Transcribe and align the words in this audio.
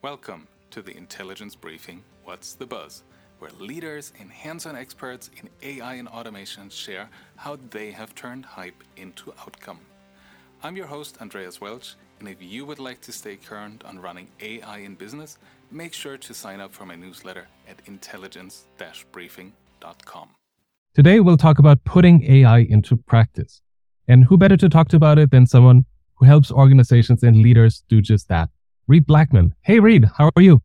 Welcome 0.00 0.46
to 0.70 0.80
the 0.80 0.96
Intelligence 0.96 1.56
Briefing 1.56 2.04
What's 2.22 2.54
the 2.54 2.66
Buzz, 2.66 3.02
where 3.40 3.50
leaders 3.58 4.12
and 4.20 4.30
hands 4.30 4.64
on 4.64 4.76
experts 4.76 5.28
in 5.42 5.50
AI 5.60 5.94
and 5.94 6.06
automation 6.06 6.70
share 6.70 7.10
how 7.34 7.58
they 7.70 7.90
have 7.90 8.14
turned 8.14 8.44
hype 8.44 8.84
into 8.96 9.32
outcome. 9.40 9.80
I'm 10.62 10.76
your 10.76 10.86
host, 10.86 11.20
Andreas 11.20 11.60
Welsch, 11.60 11.96
and 12.20 12.28
if 12.28 12.40
you 12.40 12.64
would 12.64 12.78
like 12.78 13.00
to 13.00 13.12
stay 13.12 13.34
current 13.34 13.82
on 13.84 13.98
running 13.98 14.28
AI 14.40 14.78
in 14.78 14.94
business, 14.94 15.36
make 15.72 15.94
sure 15.94 16.16
to 16.16 16.32
sign 16.32 16.60
up 16.60 16.72
for 16.72 16.86
my 16.86 16.94
newsletter 16.94 17.48
at 17.68 17.80
intelligence 17.86 18.66
briefing.com. 19.10 20.28
Today, 20.94 21.18
we'll 21.18 21.36
talk 21.36 21.58
about 21.58 21.82
putting 21.82 22.22
AI 22.22 22.58
into 22.58 22.96
practice. 22.96 23.62
And 24.06 24.26
who 24.26 24.36
better 24.36 24.56
to 24.58 24.68
talk 24.68 24.86
to 24.90 24.96
about 24.96 25.18
it 25.18 25.32
than 25.32 25.48
someone 25.48 25.86
who 26.14 26.26
helps 26.26 26.52
organizations 26.52 27.24
and 27.24 27.38
leaders 27.38 27.82
do 27.88 28.00
just 28.00 28.28
that? 28.28 28.48
Reid 28.88 29.06
Blackman. 29.06 29.54
Hey, 29.60 29.80
Reid, 29.80 30.06
how 30.16 30.30
are 30.34 30.42
you? 30.42 30.62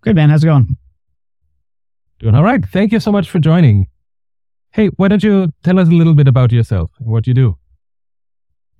Good, 0.00 0.16
man. 0.16 0.28
How's 0.28 0.42
it 0.42 0.48
going? 0.48 0.76
Doing 2.18 2.34
all 2.34 2.42
right. 2.42 2.64
Thank 2.66 2.90
you 2.90 2.98
so 2.98 3.12
much 3.12 3.30
for 3.30 3.38
joining. 3.38 3.86
Hey, 4.72 4.88
why 4.96 5.06
don't 5.08 5.22
you 5.22 5.52
tell 5.62 5.78
us 5.78 5.88
a 5.88 5.92
little 5.92 6.14
bit 6.14 6.26
about 6.26 6.50
yourself 6.50 6.90
and 6.98 7.08
what 7.08 7.26
you 7.28 7.32
do? 7.32 7.56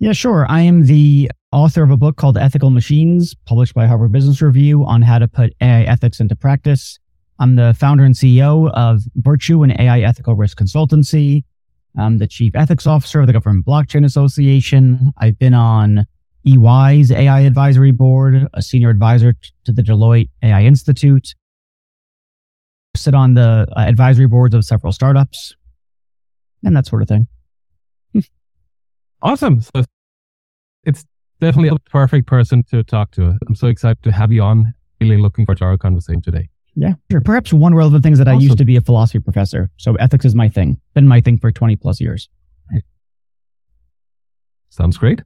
Yeah, 0.00 0.12
sure. 0.12 0.44
I 0.48 0.60
am 0.62 0.86
the 0.86 1.30
author 1.52 1.84
of 1.84 1.90
a 1.90 1.96
book 1.96 2.16
called 2.16 2.36
Ethical 2.36 2.70
Machines, 2.70 3.34
published 3.46 3.74
by 3.74 3.86
Harvard 3.86 4.10
Business 4.12 4.42
Review 4.42 4.84
on 4.84 5.02
how 5.02 5.20
to 5.20 5.28
put 5.28 5.54
AI 5.60 5.82
ethics 5.82 6.18
into 6.18 6.34
practice. 6.34 6.98
I'm 7.38 7.54
the 7.54 7.74
founder 7.78 8.04
and 8.04 8.14
CEO 8.14 8.70
of 8.72 9.02
Virtue 9.14 9.62
and 9.62 9.72
AI 9.78 10.00
Ethical 10.00 10.34
Risk 10.34 10.58
Consultancy. 10.58 11.44
I'm 11.96 12.18
the 12.18 12.26
chief 12.26 12.56
ethics 12.56 12.86
officer 12.86 13.20
of 13.20 13.28
the 13.28 13.32
Government 13.32 13.64
Blockchain 13.64 14.04
Association. 14.04 15.12
I've 15.18 15.38
been 15.38 15.54
on 15.54 16.06
EY's 16.46 17.10
AI 17.10 17.40
advisory 17.40 17.90
board, 17.90 18.46
a 18.54 18.62
senior 18.62 18.90
advisor 18.90 19.34
to 19.64 19.72
the 19.72 19.82
Deloitte 19.82 20.30
AI 20.42 20.62
Institute. 20.62 21.34
Sit 22.96 23.14
on 23.14 23.34
the 23.34 23.66
uh, 23.76 23.80
advisory 23.80 24.26
boards 24.26 24.54
of 24.54 24.64
several 24.64 24.92
startups 24.92 25.54
and 26.64 26.74
that 26.76 26.86
sort 26.86 27.02
of 27.02 27.08
thing. 27.08 27.26
awesome. 29.22 29.60
So 29.60 29.84
it's 30.84 31.04
definitely 31.40 31.68
a 31.68 31.90
perfect 31.90 32.26
person 32.26 32.62
to 32.70 32.82
talk 32.84 33.10
to. 33.12 33.36
I'm 33.46 33.54
so 33.54 33.66
excited 33.66 34.02
to 34.04 34.12
have 34.12 34.32
you 34.32 34.42
on. 34.42 34.72
Really 35.00 35.18
looking 35.18 35.44
forward 35.44 35.58
to 35.58 35.64
our 35.64 35.76
conversation 35.76 36.22
today. 36.22 36.48
Yeah, 36.74 36.94
sure. 37.10 37.20
Perhaps 37.20 37.52
one 37.52 37.74
relevant 37.74 38.02
thing 38.02 38.12
is 38.12 38.18
that 38.18 38.28
awesome. 38.28 38.38
I 38.38 38.42
used 38.42 38.58
to 38.58 38.64
be 38.64 38.76
a 38.76 38.80
philosophy 38.80 39.18
professor. 39.18 39.70
So 39.76 39.94
ethics 39.96 40.24
is 40.24 40.34
my 40.34 40.48
thing. 40.48 40.80
Been 40.94 41.08
my 41.08 41.20
thing 41.20 41.38
for 41.38 41.50
20 41.50 41.76
plus 41.76 42.00
years. 42.00 42.28
Sounds 44.70 44.98
great. 44.98 45.22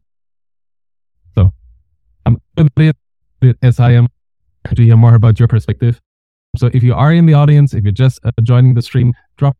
So 2.56 2.62
I'm 2.62 2.68
a 2.76 2.92
bit 3.40 3.56
as 3.62 3.80
I 3.80 3.92
am 3.92 4.08
to 4.74 4.82
hear 4.82 4.96
more 4.96 5.14
about 5.14 5.38
your 5.38 5.48
perspective. 5.48 6.00
So 6.56 6.68
if 6.72 6.82
you 6.82 6.94
are 6.94 7.12
in 7.12 7.26
the 7.26 7.34
audience, 7.34 7.74
if 7.74 7.84
you're 7.84 7.92
just 7.92 8.18
uh, 8.24 8.32
joining 8.42 8.74
the 8.74 8.82
stream, 8.82 9.12
drop 9.36 9.56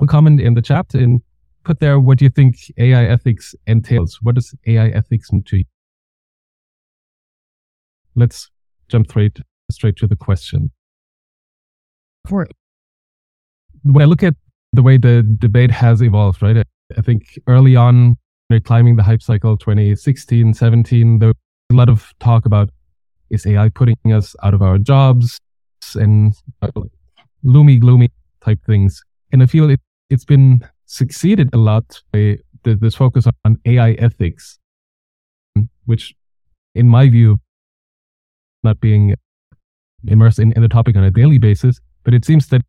a 0.00 0.06
comment 0.06 0.40
in 0.40 0.54
the 0.54 0.62
chat 0.62 0.94
and 0.94 1.20
put 1.64 1.80
there 1.80 2.00
what 2.00 2.20
you 2.20 2.28
think 2.28 2.56
AI 2.76 3.04
ethics 3.04 3.54
entails. 3.66 4.18
What 4.22 4.34
does 4.34 4.54
AI 4.66 4.88
ethics 4.88 5.32
mean 5.32 5.44
to 5.44 5.58
you? 5.58 5.64
Let's 8.14 8.50
jump 8.88 9.08
straight 9.08 9.38
straight 9.70 9.96
to 9.96 10.06
the 10.06 10.16
question. 10.16 10.70
For 12.26 12.42
it. 12.42 12.52
When 13.82 14.02
I 14.02 14.06
look 14.06 14.22
at 14.22 14.34
the 14.72 14.82
way 14.82 14.96
the 14.96 15.22
debate 15.38 15.70
has 15.70 16.02
evolved, 16.02 16.42
right? 16.42 16.66
I 16.96 17.00
think 17.02 17.38
early 17.46 17.76
on, 17.76 18.16
climbing 18.64 18.96
the 18.96 19.02
hype 19.02 19.22
cycle 19.22 19.56
2016, 19.56 20.54
17, 20.54 21.18
there 21.18 21.34
a 21.70 21.74
lot 21.74 21.88
of 21.88 22.12
talk 22.18 22.46
about 22.46 22.70
is 23.30 23.46
AI 23.46 23.68
putting 23.68 23.96
us 24.06 24.34
out 24.42 24.54
of 24.54 24.62
our 24.62 24.78
jobs 24.78 25.38
and 25.94 26.34
uh, 26.62 26.70
gloomy, 27.44 27.78
gloomy 27.78 28.10
type 28.40 28.58
things. 28.66 29.02
And 29.32 29.42
I 29.42 29.46
feel 29.46 29.68
it, 29.70 29.80
it's 30.08 30.24
been 30.24 30.66
succeeded 30.86 31.50
a 31.52 31.58
lot 31.58 32.00
by 32.12 32.38
this 32.64 32.94
focus 32.94 33.26
on 33.44 33.58
AI 33.66 33.92
ethics, 33.92 34.58
which 35.84 36.14
in 36.74 36.88
my 36.88 37.08
view, 37.08 37.38
not 38.62 38.80
being 38.80 39.14
immersed 40.06 40.38
in, 40.38 40.52
in 40.52 40.62
the 40.62 40.68
topic 40.68 40.96
on 40.96 41.04
a 41.04 41.10
daily 41.10 41.38
basis, 41.38 41.80
but 42.04 42.14
it 42.14 42.24
seems 42.24 42.48
that 42.48 42.62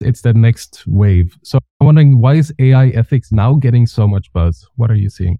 it's 0.00 0.22
that 0.22 0.36
next 0.36 0.84
wave. 0.86 1.36
So 1.42 1.58
I'm 1.80 1.86
wondering 1.86 2.20
why 2.20 2.34
is 2.34 2.52
AI 2.58 2.88
ethics 2.88 3.32
now 3.32 3.54
getting 3.54 3.86
so 3.86 4.06
much 4.06 4.32
buzz? 4.32 4.66
What 4.76 4.90
are 4.90 4.94
you 4.94 5.10
seeing? 5.10 5.38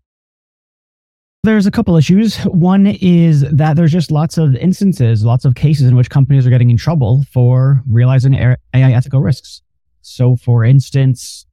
There's 1.45 1.67
a 1.67 1.71
couple 1.71 1.97
issues. 1.97 2.37
One 2.45 2.87
is 2.87 3.43
that 3.43 3.77
there's 3.77 3.93
just 3.93 4.11
lots 4.11 4.39
of 4.39 4.57
instances, 4.57 5.25
lots 5.25 5.45
of 5.45 5.55
cases 5.55 5.89
in 5.89 5.95
which 5.95 6.11
companies 6.11 6.47
are 6.47 6.51
getting 6.51 6.69
in 6.69 6.77
trouble 6.77 7.25
for 7.33 7.81
realizing 7.89 8.35
AI 8.35 8.57
ethical 8.75 9.21
risks. 9.21 9.63
So, 10.03 10.35
for 10.35 10.65
instance, 10.65 11.47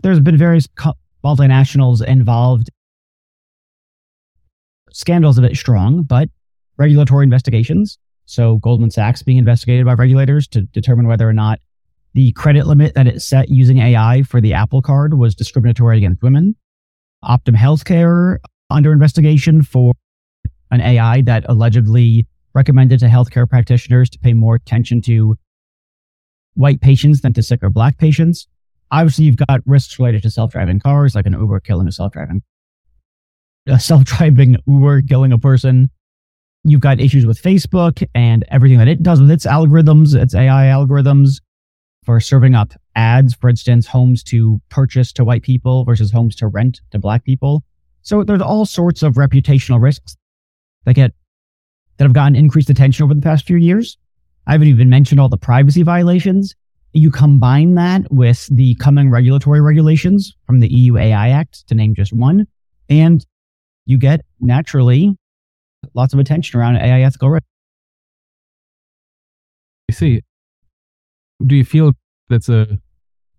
there's 0.00 0.18
been 0.18 0.36
various 0.36 0.66
multinationals 1.24 2.04
involved. 2.04 2.70
Scandals 4.90 5.38
a 5.38 5.42
bit 5.42 5.56
strong, 5.56 6.02
but 6.02 6.28
regulatory 6.76 7.22
investigations. 7.22 7.98
So, 8.24 8.56
Goldman 8.58 8.90
Sachs 8.90 9.22
being 9.22 9.38
investigated 9.38 9.86
by 9.86 9.92
regulators 9.94 10.48
to 10.48 10.62
determine 10.62 11.06
whether 11.06 11.28
or 11.28 11.32
not 11.32 11.60
the 12.14 12.32
credit 12.32 12.66
limit 12.66 12.94
that 12.94 13.06
it 13.06 13.22
set 13.22 13.48
using 13.48 13.78
AI 13.78 14.22
for 14.22 14.40
the 14.40 14.54
Apple 14.54 14.82
card 14.82 15.14
was 15.14 15.36
discriminatory 15.36 15.98
against 15.98 16.20
women. 16.22 16.56
Optum 17.24 17.54
Healthcare 17.54 18.38
under 18.70 18.92
investigation 18.92 19.62
for 19.62 19.92
an 20.70 20.80
AI 20.80 21.22
that 21.22 21.44
allegedly 21.48 22.26
recommended 22.54 22.98
to 23.00 23.06
healthcare 23.06 23.48
practitioners 23.48 24.10
to 24.10 24.18
pay 24.18 24.32
more 24.32 24.54
attention 24.54 25.00
to 25.02 25.36
white 26.54 26.80
patients 26.80 27.20
than 27.20 27.32
to 27.34 27.42
sick 27.42 27.62
or 27.62 27.70
black 27.70 27.98
patients. 27.98 28.48
Obviously, 28.90 29.26
you've 29.26 29.36
got 29.36 29.60
risks 29.66 29.98
related 29.98 30.22
to 30.22 30.30
self-driving 30.30 30.80
cars, 30.80 31.14
like 31.14 31.26
an 31.26 31.34
Uber 31.34 31.60
killing 31.60 31.86
a 31.86 31.92
self-driving, 31.92 32.42
a 33.66 33.78
self-driving 33.78 34.56
Uber 34.66 35.02
killing 35.02 35.32
a 35.32 35.38
person. 35.38 35.90
You've 36.64 36.80
got 36.80 37.00
issues 37.00 37.26
with 37.26 37.40
Facebook 37.40 38.04
and 38.14 38.44
everything 38.48 38.78
that 38.78 38.88
it 38.88 39.02
does 39.02 39.20
with 39.20 39.30
its 39.30 39.46
algorithms, 39.46 40.14
its 40.14 40.34
AI 40.34 40.64
algorithms 40.64 41.40
for 42.04 42.20
serving 42.20 42.54
up 42.54 42.72
ads, 42.94 43.34
for 43.34 43.50
instance, 43.50 43.86
homes 43.86 44.22
to 44.24 44.60
purchase 44.68 45.12
to 45.12 45.24
white 45.24 45.42
people 45.42 45.84
versus 45.84 46.10
homes 46.10 46.36
to 46.36 46.46
rent 46.46 46.80
to 46.90 46.98
black 46.98 47.24
people. 47.24 47.64
So 48.06 48.22
there's 48.22 48.40
all 48.40 48.64
sorts 48.64 49.02
of 49.02 49.14
reputational 49.14 49.82
risks 49.82 50.16
that 50.84 50.94
get 50.94 51.12
that 51.96 52.04
have 52.04 52.12
gotten 52.12 52.36
increased 52.36 52.70
attention 52.70 53.02
over 53.02 53.12
the 53.12 53.20
past 53.20 53.44
few 53.44 53.56
years. 53.56 53.98
I 54.46 54.52
haven't 54.52 54.68
even 54.68 54.88
mentioned 54.88 55.20
all 55.20 55.28
the 55.28 55.36
privacy 55.36 55.82
violations. 55.82 56.54
You 56.92 57.10
combine 57.10 57.74
that 57.74 58.02
with 58.12 58.46
the 58.54 58.76
coming 58.76 59.10
regulatory 59.10 59.60
regulations 59.60 60.36
from 60.46 60.60
the 60.60 60.68
EU 60.68 60.96
AI 60.96 61.30
Act, 61.30 61.66
to 61.66 61.74
name 61.74 61.96
just 61.96 62.12
one, 62.12 62.46
and 62.88 63.26
you 63.86 63.98
get 63.98 64.20
naturally 64.38 65.16
lots 65.94 66.14
of 66.14 66.20
attention 66.20 66.60
around 66.60 66.76
AI 66.76 67.00
ethical 67.00 67.30
risk. 67.30 67.44
You 69.88 69.94
see, 69.94 70.22
do 71.44 71.56
you 71.56 71.64
feel 71.64 71.90
that's 72.28 72.48
a, 72.48 72.68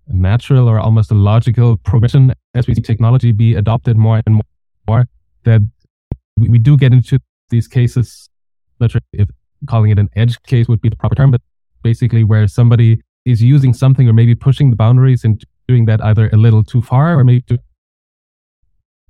a 0.07 0.13
natural 0.13 0.67
or 0.67 0.77
almost 0.77 1.09
a 1.09 1.15
logical 1.15 1.77
progression 1.77 2.33
as 2.53 2.67
we 2.67 2.75
see 2.75 2.81
technology 2.81 3.31
be 3.31 3.55
adopted 3.55 3.95
more 3.95 4.21
and 4.25 4.35
more 4.35 4.43
that 5.43 5.61
we, 6.37 6.49
we 6.49 6.59
do 6.59 6.77
get 6.77 6.93
into 6.93 7.19
these 7.49 7.67
cases, 7.67 8.29
not 8.79 8.91
sure 8.91 9.01
if 9.13 9.29
calling 9.67 9.91
it 9.91 9.99
an 9.99 10.09
edge 10.15 10.41
case 10.43 10.67
would 10.67 10.81
be 10.81 10.89
the 10.89 10.95
proper 10.95 11.15
term, 11.15 11.31
but 11.31 11.41
basically 11.83 12.23
where 12.23 12.47
somebody 12.47 13.01
is 13.25 13.41
using 13.41 13.73
something 13.73 14.07
or 14.07 14.13
maybe 14.13 14.35
pushing 14.35 14.69
the 14.69 14.75
boundaries 14.75 15.23
and 15.23 15.43
doing 15.67 15.85
that 15.85 16.03
either 16.03 16.29
a 16.31 16.37
little 16.37 16.63
too 16.63 16.81
far 16.81 17.17
or 17.19 17.23
maybe 17.23 17.43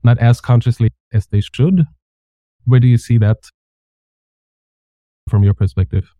not 0.03 0.17
as 0.19 0.41
consciously 0.41 0.89
as 1.13 1.27
they 1.27 1.41
should. 1.41 1.85
Where 2.65 2.79
do 2.79 2.87
you 2.87 2.97
see 2.97 3.17
that 3.19 3.37
from 5.29 5.43
your 5.43 5.53
perspective? 5.53 6.13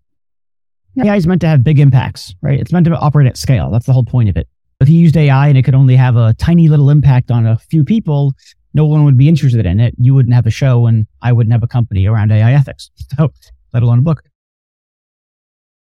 AI 1.04 1.16
is 1.16 1.28
meant 1.28 1.42
to 1.42 1.48
have 1.48 1.64
big 1.64 1.80
impacts, 1.80 2.34
right? 2.42 2.60
It's 2.60 2.72
meant 2.72 2.86
to 2.86 2.96
operate 2.98 3.28
at 3.28 3.38
scale. 3.38 3.70
That's 3.70 3.86
the 3.86 3.94
whole 3.94 4.06
point 4.06 4.30
of 4.30 4.38
it. 4.38 4.48
If 4.80 4.90
you 4.90 5.00
used 5.00 5.18
AI 5.18 5.48
and 5.48 5.58
it 5.58 5.64
could 5.64 5.76
only 5.76 5.96
have 5.96 6.16
a 6.16 6.34
tiny 6.34 6.70
little 6.70 6.90
impact 6.90 7.32
on 7.32 7.46
a 7.46 7.58
few 7.58 7.84
people, 7.84 8.34
no 8.78 8.86
one 8.86 9.04
would 9.04 9.18
be 9.18 9.28
interested 9.28 9.66
in 9.66 9.80
it. 9.80 9.96
You 9.98 10.14
wouldn't 10.14 10.36
have 10.36 10.46
a 10.46 10.52
show 10.52 10.86
and 10.86 11.08
I 11.24 11.34
wouldn't 11.34 11.52
have 11.52 11.64
a 11.64 11.68
company 11.68 12.06
around 12.06 12.32
AI 12.32 12.54
ethics. 12.54 12.92
So, 13.18 13.34
let 13.74 13.82
alone 13.82 14.00
a 14.00 14.02
book. 14.04 14.22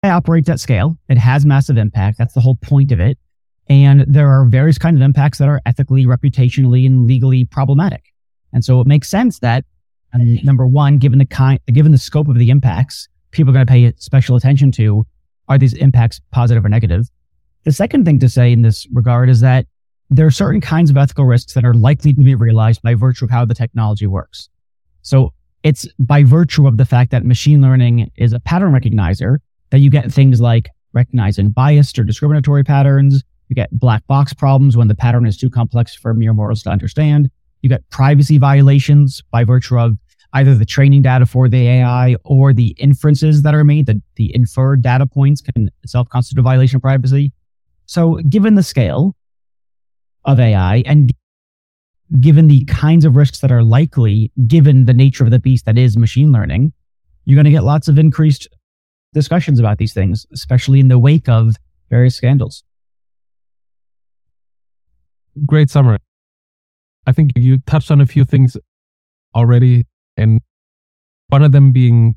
AI 0.02 0.10
operates 0.10 0.48
at 0.48 0.58
scale. 0.60 0.96
It 1.08 1.18
has 1.18 1.44
massive 1.44 1.76
impact. 1.76 2.16
That's 2.16 2.32
the 2.32 2.40
whole 2.40 2.56
point 2.56 2.92
of 2.92 3.00
it. 3.00 3.18
And 3.68 4.06
there 4.08 4.28
are 4.28 4.46
various 4.46 4.78
kinds 4.78 4.96
of 4.96 5.02
impacts 5.02 5.36
that 5.38 5.48
are 5.48 5.60
ethically, 5.66 6.06
reputationally, 6.06 6.86
and 6.86 7.06
legally 7.06 7.44
problematic. 7.44 8.04
And 8.54 8.64
so 8.64 8.80
it 8.80 8.86
makes 8.86 9.10
sense 9.10 9.40
that 9.40 9.64
um, 10.14 10.38
number 10.42 10.66
one, 10.66 10.96
given 10.96 11.18
the 11.18 11.26
kind, 11.26 11.60
given 11.66 11.92
the 11.92 11.98
scope 11.98 12.28
of 12.28 12.38
the 12.38 12.48
impacts, 12.48 13.08
people 13.30 13.50
are 13.50 13.54
going 13.54 13.66
to 13.66 13.70
pay 13.70 13.92
special 13.98 14.36
attention 14.36 14.72
to 14.72 15.06
are 15.48 15.58
these 15.58 15.74
impacts 15.74 16.20
positive 16.32 16.64
or 16.64 16.70
negative? 16.70 17.10
The 17.64 17.72
second 17.72 18.06
thing 18.06 18.18
to 18.20 18.28
say 18.28 18.52
in 18.52 18.62
this 18.62 18.86
regard 18.92 19.28
is 19.28 19.40
that 19.40 19.66
there 20.10 20.26
are 20.26 20.30
certain 20.30 20.60
kinds 20.60 20.90
of 20.90 20.96
ethical 20.96 21.24
risks 21.24 21.54
that 21.54 21.64
are 21.64 21.74
likely 21.74 22.12
to 22.12 22.20
be 22.20 22.34
realized 22.34 22.82
by 22.82 22.94
virtue 22.94 23.24
of 23.24 23.30
how 23.30 23.44
the 23.44 23.54
technology 23.54 24.06
works. 24.06 24.48
So 25.02 25.32
It's 25.66 25.88
by 25.98 26.22
virtue 26.22 26.68
of 26.68 26.76
the 26.76 26.84
fact 26.84 27.10
that 27.10 27.24
machine 27.24 27.60
learning 27.60 28.08
is 28.16 28.32
a 28.32 28.38
pattern 28.38 28.72
recognizer 28.72 29.38
that 29.70 29.78
you 29.78 29.90
get 29.90 30.12
things 30.12 30.40
like 30.40 30.70
recognizing 30.92 31.50
biased 31.50 31.98
or 31.98 32.04
discriminatory 32.04 32.62
patterns. 32.62 33.24
You 33.48 33.56
get 33.56 33.76
black 33.76 34.06
box 34.06 34.32
problems 34.32 34.76
when 34.76 34.86
the 34.86 34.94
pattern 34.94 35.26
is 35.26 35.36
too 35.36 35.50
complex 35.50 35.92
for 35.92 36.14
mere 36.14 36.32
mortals 36.32 36.62
to 36.62 36.70
understand. 36.70 37.30
You 37.62 37.68
get 37.68 37.88
privacy 37.90 38.38
violations 38.38 39.24
by 39.32 39.42
virtue 39.42 39.76
of 39.76 39.96
either 40.34 40.54
the 40.54 40.64
training 40.64 41.02
data 41.02 41.26
for 41.26 41.48
the 41.48 41.66
AI 41.66 42.14
or 42.24 42.52
the 42.52 42.68
inferences 42.78 43.42
that 43.42 43.52
are 43.52 43.64
made, 43.64 43.86
the, 43.86 44.00
the 44.14 44.32
inferred 44.36 44.82
data 44.82 45.04
points 45.04 45.40
can 45.40 45.68
itself 45.82 46.08
constitute 46.10 46.38
a 46.38 46.42
violation 46.42 46.76
of 46.76 46.82
privacy. 46.82 47.32
So 47.86 48.20
given 48.28 48.54
the 48.54 48.62
scale 48.62 49.15
of 50.26 50.38
AI 50.38 50.82
and 50.84 51.12
given 52.20 52.48
the 52.48 52.64
kinds 52.66 53.04
of 53.04 53.16
risks 53.16 53.40
that 53.40 53.50
are 53.50 53.62
likely, 53.62 54.30
given 54.46 54.84
the 54.84 54.94
nature 54.94 55.24
of 55.24 55.30
the 55.30 55.38
beast 55.38 55.64
that 55.64 55.78
is 55.78 55.96
machine 55.96 56.32
learning, 56.32 56.72
you're 57.24 57.36
going 57.36 57.44
to 57.44 57.50
get 57.50 57.64
lots 57.64 57.88
of 57.88 57.98
increased 57.98 58.48
discussions 59.12 59.58
about 59.58 59.78
these 59.78 59.92
things, 59.92 60.26
especially 60.32 60.78
in 60.78 60.88
the 60.88 60.98
wake 60.98 61.28
of 61.28 61.56
various 61.90 62.14
scandals. 62.14 62.62
Great 65.44 65.70
summary. 65.70 65.98
I 67.06 67.12
think 67.12 67.32
you 67.36 67.58
touched 67.66 67.90
on 67.90 68.00
a 68.00 68.06
few 68.06 68.24
things 68.24 68.56
already, 69.34 69.86
and 70.16 70.40
one 71.28 71.42
of 71.42 71.52
them 71.52 71.72
being 71.72 72.16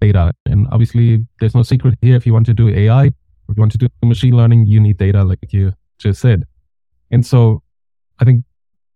data. 0.00 0.32
And 0.46 0.66
obviously, 0.70 1.26
there's 1.40 1.54
no 1.54 1.62
secret 1.62 1.94
here. 2.02 2.16
If 2.16 2.26
you 2.26 2.32
want 2.32 2.46
to 2.46 2.54
do 2.54 2.68
AI, 2.68 3.06
if 3.06 3.12
you 3.48 3.54
want 3.56 3.72
to 3.72 3.78
do 3.78 3.88
machine 4.02 4.36
learning, 4.36 4.66
you 4.66 4.80
need 4.80 4.98
data, 4.98 5.24
like 5.24 5.38
you 5.52 5.72
just 5.98 6.20
said. 6.20 6.44
And 7.10 7.24
so 7.24 7.62
I 8.18 8.24
think 8.24 8.44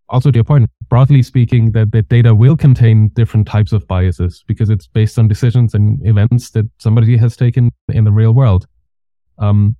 also 0.08 0.30
to 0.30 0.36
your 0.36 0.44
point, 0.44 0.70
broadly 0.88 1.22
speaking, 1.22 1.72
that 1.72 1.92
the 1.92 2.02
data 2.02 2.34
will 2.34 2.56
contain 2.56 3.08
different 3.14 3.46
types 3.46 3.72
of 3.72 3.86
biases 3.88 4.44
because 4.46 4.68
it's 4.70 4.86
based 4.86 5.18
on 5.18 5.26
decisions 5.26 5.74
and 5.74 6.04
events 6.06 6.50
that 6.50 6.66
somebody 6.78 7.16
has 7.16 7.36
taken 7.36 7.70
in 7.88 8.04
the 8.04 8.12
real 8.12 8.32
world. 8.32 8.66
Um, 9.38 9.76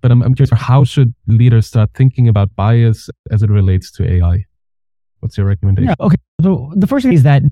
but 0.00 0.10
I'm, 0.10 0.22
I'm 0.22 0.34
curious, 0.34 0.50
how 0.52 0.84
should 0.84 1.14
leaders 1.26 1.66
start 1.66 1.90
thinking 1.94 2.28
about 2.28 2.54
bias 2.56 3.10
as 3.30 3.42
it 3.42 3.50
relates 3.50 3.90
to 3.92 4.10
AI? 4.10 4.44
What's 5.20 5.36
your 5.36 5.46
recommendation? 5.46 5.88
Yeah, 5.98 6.06
okay. 6.06 6.16
So 6.42 6.72
the 6.74 6.86
first 6.86 7.04
thing 7.04 7.12
is 7.12 7.22
that 7.24 7.42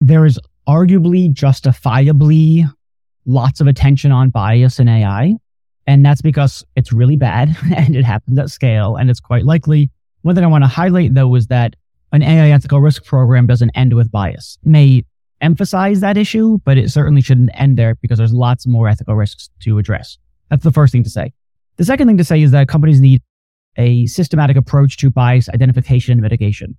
there 0.00 0.24
is 0.24 0.38
arguably 0.68 1.32
justifiably 1.32 2.64
lots 3.24 3.60
of 3.60 3.66
attention 3.66 4.10
on 4.12 4.30
bias 4.30 4.78
in 4.78 4.88
AI. 4.88 5.34
And 5.92 6.06
that's 6.06 6.22
because 6.22 6.64
it's 6.74 6.90
really 6.90 7.16
bad 7.16 7.54
and 7.76 7.94
it 7.94 8.02
happens 8.02 8.38
at 8.38 8.48
scale. 8.48 8.96
And 8.96 9.10
it's 9.10 9.20
quite 9.20 9.44
likely 9.44 9.90
one 10.22 10.34
thing 10.34 10.42
I 10.42 10.46
want 10.46 10.64
to 10.64 10.68
highlight 10.68 11.14
though 11.14 11.34
is 11.34 11.48
that 11.48 11.76
an 12.12 12.22
AI 12.22 12.48
ethical 12.50 12.80
risk 12.80 13.04
program 13.04 13.46
doesn't 13.46 13.70
end 13.74 13.92
with 13.92 14.10
bias. 14.10 14.58
It 14.62 14.68
may 14.70 15.04
emphasize 15.42 16.00
that 16.00 16.16
issue, 16.16 16.58
but 16.64 16.78
it 16.78 16.90
certainly 16.90 17.20
shouldn't 17.20 17.50
end 17.52 17.76
there 17.76 17.94
because 17.96 18.16
there's 18.16 18.32
lots 18.32 18.66
more 18.66 18.88
ethical 18.88 19.16
risks 19.16 19.50
to 19.64 19.76
address. 19.76 20.16
That's 20.48 20.64
the 20.64 20.72
first 20.72 20.92
thing 20.92 21.02
to 21.04 21.10
say. 21.10 21.34
The 21.76 21.84
second 21.84 22.06
thing 22.06 22.16
to 22.16 22.24
say 22.24 22.40
is 22.40 22.52
that 22.52 22.68
companies 22.68 23.00
need 23.00 23.20
a 23.76 24.06
systematic 24.06 24.56
approach 24.56 24.96
to 24.98 25.10
bias 25.10 25.50
identification 25.50 26.12
and 26.12 26.22
mitigation. 26.22 26.74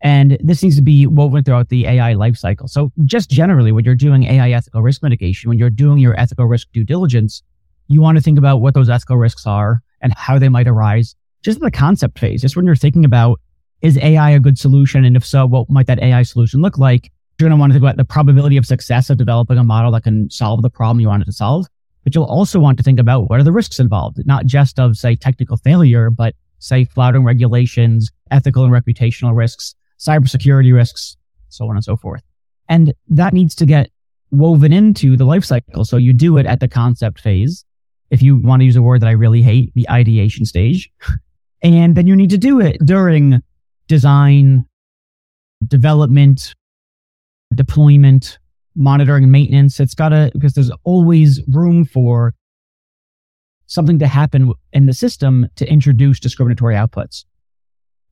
And 0.00 0.38
this 0.40 0.62
needs 0.62 0.76
to 0.76 0.82
be 0.82 1.08
woven 1.08 1.42
throughout 1.42 1.70
the 1.70 1.86
AI 1.86 2.14
lifecycle. 2.14 2.68
So 2.68 2.92
just 3.04 3.30
generally, 3.30 3.72
when 3.72 3.84
you're 3.84 3.96
doing 3.96 4.24
AI 4.24 4.50
ethical 4.50 4.80
risk 4.82 5.02
mitigation, 5.02 5.48
when 5.48 5.58
you're 5.58 5.70
doing 5.70 5.98
your 5.98 6.18
ethical 6.20 6.46
risk 6.46 6.68
due 6.72 6.84
diligence, 6.84 7.42
you 7.88 8.00
want 8.00 8.16
to 8.16 8.22
think 8.22 8.38
about 8.38 8.58
what 8.58 8.74
those 8.74 8.88
ethical 8.88 9.16
risks 9.16 9.46
are 9.46 9.82
and 10.00 10.12
how 10.16 10.38
they 10.38 10.48
might 10.48 10.68
arise 10.68 11.14
just 11.42 11.58
in 11.58 11.64
the 11.64 11.70
concept 11.70 12.18
phase, 12.18 12.40
just 12.40 12.56
when 12.56 12.64
you're 12.64 12.76
thinking 12.76 13.04
about 13.04 13.40
is 13.82 13.98
AI 13.98 14.30
a 14.30 14.40
good 14.40 14.58
solution? 14.58 15.04
And 15.04 15.14
if 15.16 15.26
so, 15.26 15.46
what 15.46 15.68
might 15.68 15.86
that 15.88 16.02
AI 16.02 16.22
solution 16.22 16.62
look 16.62 16.78
like? 16.78 17.12
You're 17.38 17.48
going 17.48 17.58
to 17.58 17.60
want 17.60 17.70
to 17.70 17.74
think 17.74 17.82
about 17.82 17.98
the 17.98 18.04
probability 18.04 18.56
of 18.56 18.64
success 18.64 19.10
of 19.10 19.18
developing 19.18 19.58
a 19.58 19.64
model 19.64 19.92
that 19.92 20.04
can 20.04 20.30
solve 20.30 20.62
the 20.62 20.70
problem 20.70 21.00
you 21.00 21.08
wanted 21.08 21.26
to 21.26 21.32
solve. 21.32 21.66
But 22.02 22.14
you'll 22.14 22.24
also 22.24 22.58
want 22.60 22.78
to 22.78 22.84
think 22.84 22.98
about 22.98 23.28
what 23.28 23.40
are 23.40 23.42
the 23.42 23.52
risks 23.52 23.78
involved, 23.78 24.24
not 24.26 24.46
just 24.46 24.78
of, 24.78 24.96
say, 24.96 25.16
technical 25.16 25.58
failure, 25.58 26.10
but 26.10 26.34
say 26.60 26.84
flouting 26.84 27.24
regulations, 27.24 28.10
ethical 28.30 28.64
and 28.64 28.72
reputational 28.72 29.36
risks, 29.36 29.74
cybersecurity 29.98 30.72
risks, 30.72 31.16
so 31.50 31.68
on 31.68 31.76
and 31.76 31.84
so 31.84 31.96
forth. 31.96 32.22
And 32.68 32.94
that 33.08 33.34
needs 33.34 33.54
to 33.56 33.66
get 33.66 33.90
woven 34.30 34.72
into 34.72 35.16
the 35.16 35.24
life 35.24 35.44
cycle. 35.44 35.84
So 35.84 35.96
you 35.96 36.12
do 36.12 36.38
it 36.38 36.46
at 36.46 36.60
the 36.60 36.68
concept 36.68 37.20
phase. 37.20 37.64
If 38.14 38.22
you 38.22 38.36
want 38.36 38.60
to 38.60 38.64
use 38.64 38.76
a 38.76 38.82
word 38.82 39.02
that 39.02 39.08
I 39.08 39.12
really 39.12 39.42
hate, 39.42 39.72
the 39.74 39.90
ideation 39.90 40.44
stage. 40.44 40.88
And 41.62 41.96
then 41.96 42.06
you 42.06 42.14
need 42.14 42.30
to 42.30 42.38
do 42.38 42.60
it 42.60 42.76
during 42.84 43.42
design, 43.88 44.64
development, 45.66 46.54
deployment, 47.52 48.38
monitoring 48.76 49.24
and 49.24 49.32
maintenance. 49.32 49.80
It's 49.80 49.96
got 49.96 50.10
to, 50.10 50.30
because 50.32 50.52
there's 50.52 50.70
always 50.84 51.42
room 51.48 51.84
for 51.84 52.34
something 53.66 53.98
to 53.98 54.06
happen 54.06 54.52
in 54.72 54.86
the 54.86 54.92
system 54.92 55.48
to 55.56 55.68
introduce 55.68 56.20
discriminatory 56.20 56.76
outputs. 56.76 57.24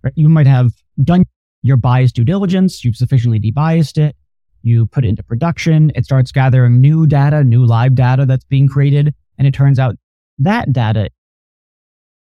Right? 0.03 0.15
You 0.17 0.29
might 0.29 0.49
have 0.49 0.73
done 1.05 1.27
your 1.63 1.77
bias 1.77 2.11
due 2.11 2.25
diligence, 2.25 2.85
you've 2.85 2.97
sufficiently 2.97 3.39
debiased 3.39 3.99
it, 3.99 4.17
you 4.63 4.87
put 4.87 5.05
it 5.05 5.09
into 5.09 5.23
production, 5.23 5.93
it 5.95 6.05
starts 6.05 6.33
gathering 6.33 6.81
new 6.81 7.07
data, 7.07 7.45
new 7.45 7.65
live 7.65 7.95
data 7.95 8.27
that's 8.27 8.45
being 8.47 8.67
created, 8.67 9.15
and 9.39 9.47
it 9.47 9.55
turns 9.55 9.79
out 9.79 9.97
that 10.39 10.73
data 10.73 11.09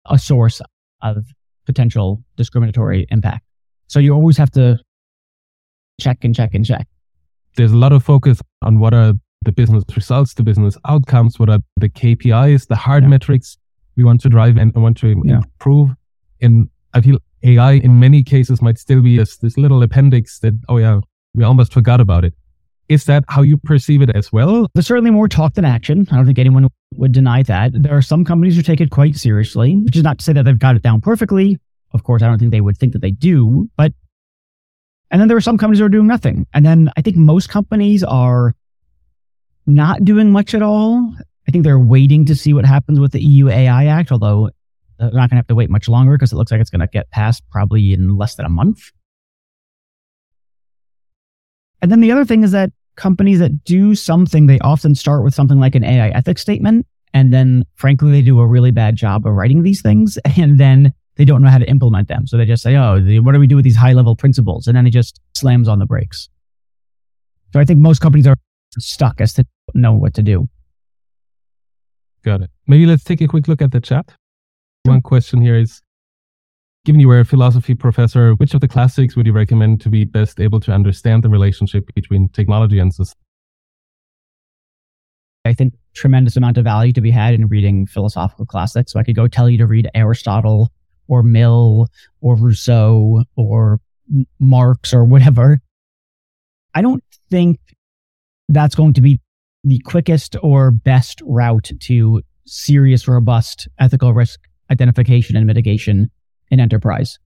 a 0.10 0.18
source 0.18 0.62
of 1.02 1.26
potential 1.66 2.24
discriminatory 2.36 3.06
impact. 3.10 3.46
So 3.88 4.00
you 4.00 4.14
always 4.14 4.38
have 4.38 4.52
to 4.52 4.80
check 6.00 6.24
and 6.24 6.36
check 6.36 6.54
and 6.54 6.66
check. 6.66 6.88
There's 7.56 7.72
a 7.72 7.78
lot 7.78 7.92
of 7.92 8.04
focus 8.04 8.42
on 8.62 8.80
what 8.80 8.94
are 8.94 9.14
the 9.44 9.52
business 9.52 9.84
results, 9.96 10.34
the 10.34 10.44
business 10.44 10.78
outcomes, 10.88 11.40
what 11.40 11.50
are 11.50 11.60
the 11.78 11.90
KPIs, 11.90 12.68
the 12.68 12.76
hard 12.76 13.04
yeah. 13.04 13.10
metrics 13.10 13.58
we 13.96 14.04
want 14.04 14.22
to 14.22 14.30
drive 14.30 14.58
and 14.58 14.74
want 14.76 14.98
to 14.98 15.22
yeah. 15.26 15.38
improve. 15.38 15.92
And 16.42 16.70
I 16.94 17.02
feel 17.02 17.20
AI 17.44 17.74
in 17.74 18.00
many 18.00 18.24
cases 18.24 18.62
might 18.62 18.78
still 18.78 19.02
be 19.02 19.18
this, 19.18 19.38
this 19.38 19.58
little 19.58 19.82
appendix 19.84 20.40
that, 20.40 20.54
oh 20.70 20.78
yeah, 20.78 21.00
we 21.34 21.44
almost 21.44 21.74
forgot 21.74 22.02
about 22.02 22.26
it. 22.26 22.34
Is 22.88 23.06
that 23.06 23.24
how 23.28 23.44
you 23.44 23.58
perceive 23.58 24.02
it 24.02 24.10
as 24.16 24.32
well? 24.34 24.68
There's 24.74 24.88
certainly 24.88 25.12
more 25.12 25.28
talk 25.28 25.54
than 25.54 25.66
action. 25.66 26.08
I 26.12 26.16
don't 26.16 26.26
think 26.26 26.40
anyone 26.40 26.68
would 27.00 27.12
deny 27.12 27.44
that. 27.44 27.72
There 27.74 27.96
are 27.96 28.02
some 28.02 28.24
companies 28.24 28.56
who 28.56 28.62
take 28.62 28.82
it 28.82 28.92
quite 28.92 29.16
seriously, 29.16 29.78
which 29.78 29.96
is 29.96 30.04
not 30.04 30.20
to 30.20 30.26
say 30.26 30.34
that 30.34 30.44
they've 30.44 30.60
got 30.60 30.76
it 30.76 30.82
down 30.82 31.02
perfectly. 31.02 31.58
Of 31.94 32.04
course, 32.04 32.22
I 32.22 32.28
don't 32.28 32.38
think 32.38 32.52
they 32.52 32.62
would 32.62 32.78
think 32.78 32.94
that 32.94 33.02
they 33.02 33.12
do, 33.12 33.70
but 33.78 33.94
and 35.12 35.20
then 35.20 35.28
there 35.28 35.38
are 35.38 35.42
some 35.42 35.58
companies 35.58 35.80
who 35.80 35.86
are 35.86 35.90
doing 35.90 36.08
nothing. 36.08 36.46
And 36.54 36.64
then 36.66 36.92
I 36.96 37.02
think 37.02 37.16
most 37.18 37.50
companies 37.50 38.04
are 38.04 38.54
not 39.66 40.06
doing 40.06 40.32
much 40.32 40.54
at 40.54 40.62
all. 40.62 41.14
I 41.48 41.52
think 41.52 41.64
they're 41.64 41.80
waiting 41.80 42.26
to 42.26 42.36
see 42.36 42.54
what 42.54 42.66
happens 42.66 43.00
with 43.00 43.12
the 43.12 43.22
EU 43.22 43.50
AI 43.50 43.86
Act, 43.86 44.12
although 44.12 44.52
they're 45.00 45.10
not 45.10 45.30
going 45.30 45.30
to 45.30 45.36
have 45.38 45.48
to 45.48 45.56
wait 45.56 45.70
much 45.70 45.90
longer 45.90 46.16
because 46.16 46.32
it 46.32 46.36
looks 46.36 46.52
like 46.52 46.62
it's 46.62 46.70
going 46.70 46.82
to 46.82 46.88
get 46.88 47.10
passed 47.10 47.44
probably 47.50 47.94
in 47.94 48.18
less 48.18 48.36
than 48.36 48.46
a 48.46 48.50
month. 48.50 48.92
And 51.82 51.92
then 51.92 52.02
the 52.02 52.12
other 52.12 52.26
thing 52.26 52.44
is 52.44 52.52
that 52.52 52.72
companies 52.96 53.40
that 53.40 53.64
do 53.64 53.96
something, 53.96 54.46
they 54.46 54.60
often 54.60 54.94
start 54.94 55.24
with 55.24 55.34
something 55.34 55.60
like 55.60 55.74
an 55.74 55.84
AI 55.84 56.10
ethics 56.10 56.42
statement. 56.42 56.86
And 57.14 57.34
then, 57.34 57.66
frankly, 57.76 58.12
they 58.12 58.22
do 58.22 58.40
a 58.40 58.48
really 58.48 58.72
bad 58.72 58.96
job 58.96 59.26
of 59.26 59.34
writing 59.34 59.64
these 59.64 59.82
things. 59.82 60.18
And 60.38 60.60
then 60.60 60.94
they 61.18 61.26
don't 61.26 61.42
know 61.42 61.50
how 61.50 61.58
to 61.58 61.70
implement 61.70 62.08
them. 62.08 62.28
So 62.28 62.38
they 62.38 62.46
just 62.46 62.64
say, 62.64 62.76
oh, 62.76 63.00
what 63.22 63.34
do 63.34 63.40
we 63.40 63.48
do 63.48 63.56
with 63.58 63.66
these 63.66 63.76
high 63.76 63.94
level 63.94 64.16
principles? 64.16 64.68
And 64.68 64.78
then 64.78 64.88
it 64.88 64.92
just 64.92 65.20
slams 65.36 65.68
on 65.68 65.80
the 65.80 65.86
brakes. 65.86 66.30
So 67.52 67.60
I 67.60 67.66
think 67.66 67.80
most 67.80 68.00
companies 68.00 68.28
are 68.28 68.38
stuck 68.78 69.20
as 69.20 69.34
to 69.34 69.46
know 69.74 69.94
what 69.94 70.14
to 70.14 70.22
do. 70.22 70.48
Got 72.24 72.42
it. 72.42 72.50
Maybe 72.68 72.86
let's 72.86 73.04
take 73.04 73.22
a 73.22 73.28
quick 73.28 73.48
look 73.48 73.62
at 73.62 73.72
the 73.72 73.82
chat. 73.82 74.12
One 74.84 75.02
question 75.02 75.42
here 75.42 75.56
is 75.56 75.82
Given 76.86 77.02
you 77.02 77.10
were 77.10 77.20
a 77.20 77.26
philosophy 77.26 77.76
professor, 77.76 78.32
which 78.36 78.54
of 78.54 78.62
the 78.62 78.68
classics 78.68 79.16
would 79.16 79.26
you 79.26 79.34
recommend 79.34 79.82
to 79.82 79.90
be 79.90 80.06
best 80.06 80.40
able 80.40 80.62
to 80.62 80.72
understand 80.72 81.24
the 81.24 81.30
relationship 81.30 81.84
between 81.94 82.30
technology 82.30 82.80
and 82.80 82.94
society? 82.94 83.20
I 85.50 85.54
think 85.54 85.74
tremendous 85.96 86.38
amount 86.38 86.58
of 86.58 86.64
value 86.64 86.94
to 86.94 87.02
be 87.02 87.12
had 87.12 87.34
in 87.34 87.48
reading 87.48 87.88
philosophical 87.88 88.46
classics. 88.46 88.94
So 88.94 89.00
I 89.00 89.04
could 89.04 89.16
go 89.16 89.28
tell 89.28 89.50
you 89.50 89.58
to 89.58 89.66
read 89.66 89.90
Aristotle 89.96 90.72
or 91.08 91.24
Mill 91.24 91.88
or 92.22 92.36
Rousseau 92.36 93.24
or 93.36 93.80
Marx 94.40 94.94
or 94.94 95.04
whatever. 95.04 95.60
I 96.76 96.82
don't 96.82 97.04
think 97.30 97.60
that's 98.48 98.76
going 98.76 98.94
to 98.94 99.02
be 99.02 99.20
the 99.64 99.80
quickest 99.80 100.36
or 100.42 100.72
best 100.72 101.22
route 101.26 101.72
to 101.82 102.22
serious, 102.46 103.08
robust 103.08 103.68
ethical 103.80 104.14
risk 104.14 104.40
identification 104.72 105.36
and 105.36 105.46
mitigation 105.48 106.10
in 106.52 106.60
enterprise. 106.60 107.18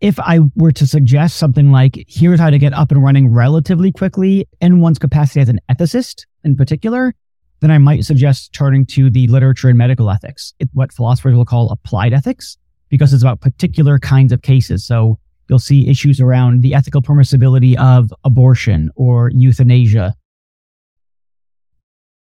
If 0.00 0.18
I 0.18 0.40
were 0.56 0.72
to 0.72 0.86
suggest 0.86 1.36
something 1.36 1.70
like, 1.70 2.04
here's 2.08 2.40
how 2.40 2.50
to 2.50 2.58
get 2.58 2.74
up 2.74 2.90
and 2.90 3.02
running 3.02 3.32
relatively 3.32 3.92
quickly 3.92 4.46
in 4.60 4.80
one's 4.80 4.98
capacity 4.98 5.40
as 5.40 5.48
an 5.48 5.60
ethicist 5.70 6.24
in 6.44 6.56
particular, 6.56 7.14
then 7.60 7.70
I 7.70 7.78
might 7.78 8.04
suggest 8.04 8.52
turning 8.52 8.86
to 8.86 9.10
the 9.10 9.26
literature 9.28 9.70
in 9.70 9.76
medical 9.76 10.10
ethics, 10.10 10.52
what 10.72 10.92
philosophers 10.92 11.34
will 11.34 11.44
call 11.44 11.70
applied 11.70 12.12
ethics, 12.12 12.58
because 12.88 13.12
it's 13.12 13.22
about 13.22 13.40
particular 13.40 13.98
kinds 13.98 14.32
of 14.32 14.42
cases. 14.42 14.86
So 14.86 15.18
You'll 15.48 15.58
see 15.58 15.88
issues 15.88 16.20
around 16.20 16.62
the 16.62 16.74
ethical 16.74 17.02
permissibility 17.02 17.76
of 17.76 18.12
abortion 18.24 18.90
or 18.96 19.30
euthanasia, 19.34 20.14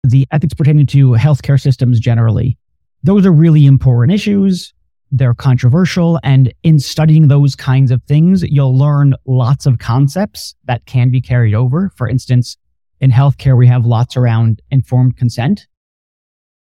the 0.02 0.26
ethics 0.30 0.54
pertaining 0.54 0.86
to 0.86 1.10
healthcare 1.10 1.60
systems 1.60 2.00
generally. 2.00 2.56
Those 3.02 3.26
are 3.26 3.32
really 3.32 3.66
important 3.66 4.14
issues. 4.14 4.72
They're 5.12 5.34
controversial. 5.34 6.18
And 6.24 6.52
in 6.62 6.78
studying 6.78 7.28
those 7.28 7.54
kinds 7.54 7.90
of 7.90 8.02
things, 8.04 8.42
you'll 8.42 8.76
learn 8.76 9.14
lots 9.26 9.66
of 9.66 9.78
concepts 9.78 10.54
that 10.64 10.86
can 10.86 11.10
be 11.10 11.20
carried 11.20 11.54
over. 11.54 11.90
For 11.96 12.08
instance, 12.08 12.56
in 13.00 13.10
healthcare, 13.10 13.56
we 13.56 13.66
have 13.66 13.84
lots 13.84 14.16
around 14.16 14.62
informed 14.70 15.16
consent, 15.16 15.66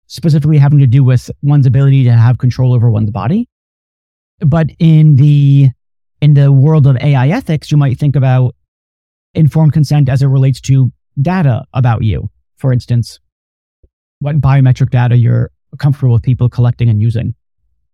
specifically 0.07 0.59
having 0.59 0.79
to 0.79 0.87
do 0.87 1.03
with 1.03 1.31
one's 1.43 1.67
ability 1.67 2.05
to 2.05 2.13
have 2.13 2.39
control 2.39 2.73
over 2.73 2.91
one's 2.91 3.11
body. 3.11 3.49
But 4.41 4.71
in 4.79 5.17
the 5.17 5.71
in 6.21 6.35
the 6.35 6.53
world 6.53 6.87
of 6.87 6.97
AI 6.99 7.29
ethics, 7.29 7.71
you 7.71 7.77
might 7.77 7.99
think 7.99 8.17
about 8.17 8.55
informed 9.35 9.73
consent 9.73 10.09
as 10.09 10.23
it 10.23 10.27
relates 10.27 10.61
to 10.63 10.93
data 11.21 11.65
about 11.73 12.03
you. 12.03 12.29
For 12.57 12.73
instance, 12.73 13.19
what 14.19 14.41
biometric 14.41 14.91
data 14.91 15.17
you're 15.17 15.51
comfortable 15.79 16.15
with 16.15 16.23
people 16.23 16.49
collecting 16.49 16.89
and 16.89 17.01
using. 17.01 17.35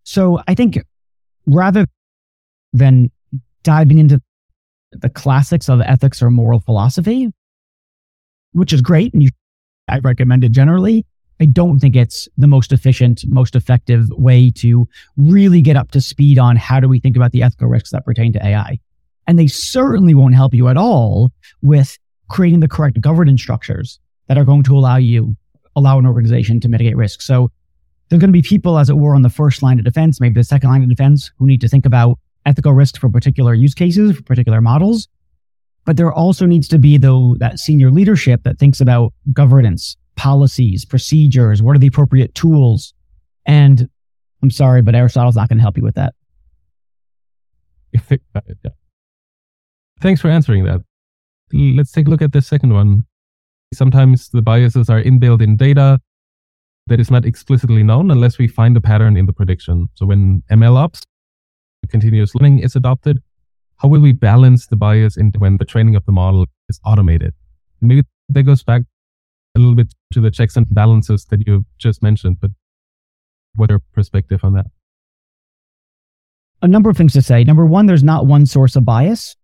So 0.02 0.40
I 0.48 0.54
think 0.54 0.78
rather 1.46 1.86
than 2.72 3.10
diving 3.62 3.98
into 3.98 4.20
the 4.92 5.08
classics 5.08 5.68
of 5.68 5.80
ethics 5.80 6.22
or 6.22 6.30
moral 6.30 6.60
philosophy, 6.60 7.30
which 8.56 8.72
is 8.72 8.80
great, 8.80 9.12
and 9.12 9.22
you, 9.22 9.30
I 9.88 9.98
recommend 9.98 10.44
it 10.44 10.52
generally. 10.52 11.04
I 11.40 11.44
don't 11.44 11.78
think 11.78 11.94
it's 11.94 12.28
the 12.38 12.46
most 12.46 12.72
efficient, 12.72 13.24
most 13.28 13.54
effective 13.54 14.08
way 14.12 14.50
to 14.52 14.88
really 15.16 15.60
get 15.60 15.76
up 15.76 15.90
to 15.90 16.00
speed 16.00 16.38
on 16.38 16.56
how 16.56 16.80
do 16.80 16.88
we 16.88 16.98
think 16.98 17.16
about 17.16 17.32
the 17.32 17.42
ethical 17.42 17.68
risks 17.68 17.90
that 17.90 18.06
pertain 18.06 18.32
to 18.32 18.44
AI. 18.44 18.78
And 19.26 19.38
they 19.38 19.46
certainly 19.46 20.14
won't 20.14 20.34
help 20.34 20.54
you 20.54 20.68
at 20.68 20.78
all 20.78 21.30
with 21.62 21.98
creating 22.28 22.60
the 22.60 22.68
correct 22.68 23.00
governance 23.00 23.42
structures 23.42 24.00
that 24.28 24.38
are 24.38 24.44
going 24.44 24.62
to 24.62 24.76
allow 24.76 24.96
you, 24.96 25.36
allow 25.76 25.98
an 25.98 26.06
organization 26.06 26.58
to 26.60 26.68
mitigate 26.68 26.96
risk. 26.96 27.20
So 27.20 27.50
there's 28.08 28.20
going 28.20 28.28
to 28.28 28.32
be 28.32 28.42
people, 28.42 28.78
as 28.78 28.88
it 28.88 28.96
were, 28.96 29.14
on 29.14 29.22
the 29.22 29.28
first 29.28 29.62
line 29.62 29.78
of 29.78 29.84
defense, 29.84 30.20
maybe 30.20 30.40
the 30.40 30.44
second 30.44 30.70
line 30.70 30.82
of 30.82 30.88
defense, 30.88 31.30
who 31.38 31.46
need 31.46 31.60
to 31.60 31.68
think 31.68 31.84
about 31.84 32.18
ethical 32.46 32.72
risks 32.72 32.98
for 32.98 33.10
particular 33.10 33.52
use 33.52 33.74
cases, 33.74 34.16
for 34.16 34.22
particular 34.22 34.60
models. 34.62 35.08
But 35.86 35.96
there 35.96 36.12
also 36.12 36.44
needs 36.46 36.68
to 36.68 36.78
be, 36.78 36.98
though, 36.98 37.36
that 37.38 37.58
senior 37.60 37.90
leadership 37.92 38.42
that 38.42 38.58
thinks 38.58 38.80
about 38.80 39.14
governance, 39.32 39.96
policies, 40.16 40.84
procedures, 40.84 41.62
what 41.62 41.76
are 41.76 41.78
the 41.78 41.86
appropriate 41.86 42.34
tools? 42.34 42.92
And 43.46 43.88
I'm 44.42 44.50
sorry, 44.50 44.82
but 44.82 44.96
Aristotle's 44.96 45.36
not 45.36 45.48
going 45.48 45.58
to 45.58 45.62
help 45.62 45.76
you 45.78 45.84
with 45.84 45.94
that. 45.94 46.14
Thanks 50.00 50.20
for 50.20 50.28
answering 50.28 50.64
that. 50.64 50.80
Let's 51.52 51.92
take 51.92 52.08
a 52.08 52.10
look 52.10 52.20
at 52.20 52.32
the 52.32 52.42
second 52.42 52.74
one. 52.74 53.04
Sometimes 53.72 54.28
the 54.30 54.42
biases 54.42 54.90
are 54.90 55.00
inbuilt 55.02 55.40
in 55.40 55.56
data 55.56 56.00
that 56.88 56.98
is 56.98 57.12
not 57.12 57.24
explicitly 57.24 57.84
known 57.84 58.10
unless 58.10 58.38
we 58.38 58.48
find 58.48 58.76
a 58.76 58.80
pattern 58.80 59.16
in 59.16 59.26
the 59.26 59.32
prediction. 59.32 59.88
So 59.94 60.06
when 60.06 60.42
ML 60.50 60.76
ops, 60.76 61.02
continuous 61.88 62.34
learning 62.34 62.58
is 62.58 62.74
adopted, 62.74 63.22
how 63.78 63.88
will 63.88 64.00
we 64.00 64.12
balance 64.12 64.66
the 64.66 64.76
bias 64.76 65.16
into 65.16 65.38
when 65.38 65.58
the 65.58 65.64
training 65.64 65.96
of 65.96 66.04
the 66.06 66.12
model 66.12 66.46
is 66.68 66.80
automated? 66.84 67.34
Maybe 67.80 68.02
that 68.30 68.42
goes 68.42 68.62
back 68.62 68.82
a 69.54 69.58
little 69.58 69.74
bit 69.74 69.92
to 70.12 70.20
the 70.20 70.30
checks 70.30 70.56
and 70.56 70.66
balances 70.72 71.26
that 71.26 71.46
you 71.46 71.64
just 71.78 72.02
mentioned, 72.02 72.38
but 72.40 72.50
what 73.56 73.70
are 73.70 73.74
your 73.74 73.82
perspective 73.92 74.40
on 74.42 74.54
that? 74.54 74.66
A 76.62 76.68
number 76.68 76.90
of 76.90 76.96
things 76.96 77.12
to 77.14 77.22
say. 77.22 77.44
Number 77.44 77.66
one, 77.66 77.86
there's 77.86 78.02
not 78.02 78.26
one 78.26 78.46
source 78.46 78.76
of 78.76 78.84
bias. 78.84 79.36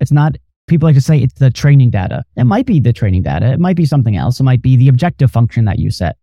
It's 0.00 0.12
not, 0.12 0.36
people 0.66 0.88
like 0.88 0.94
to 0.96 1.00
say 1.00 1.18
it's 1.18 1.34
the 1.34 1.50
training 1.50 1.90
data. 1.90 2.24
It 2.36 2.44
might 2.44 2.66
be 2.66 2.80
the 2.80 2.92
training 2.92 3.22
data. 3.22 3.52
It 3.52 3.60
might 3.60 3.76
be 3.76 3.86
something 3.86 4.16
else. 4.16 4.40
It 4.40 4.44
might 4.44 4.62
be 4.62 4.76
the 4.76 4.88
objective 4.88 5.30
function 5.30 5.64
that 5.64 5.78
you 5.78 5.90
set. 5.90 6.16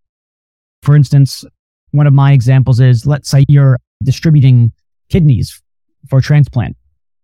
For 0.83 0.95
instance, 0.95 1.43
one 1.91 2.07
of 2.07 2.13
my 2.13 2.31
examples 2.31 2.79
is 2.79 3.05
let's 3.05 3.29
say 3.29 3.43
you're 3.47 3.79
distributing 4.03 4.71
kidneys 5.09 5.61
for 6.09 6.21
transplant. 6.21 6.77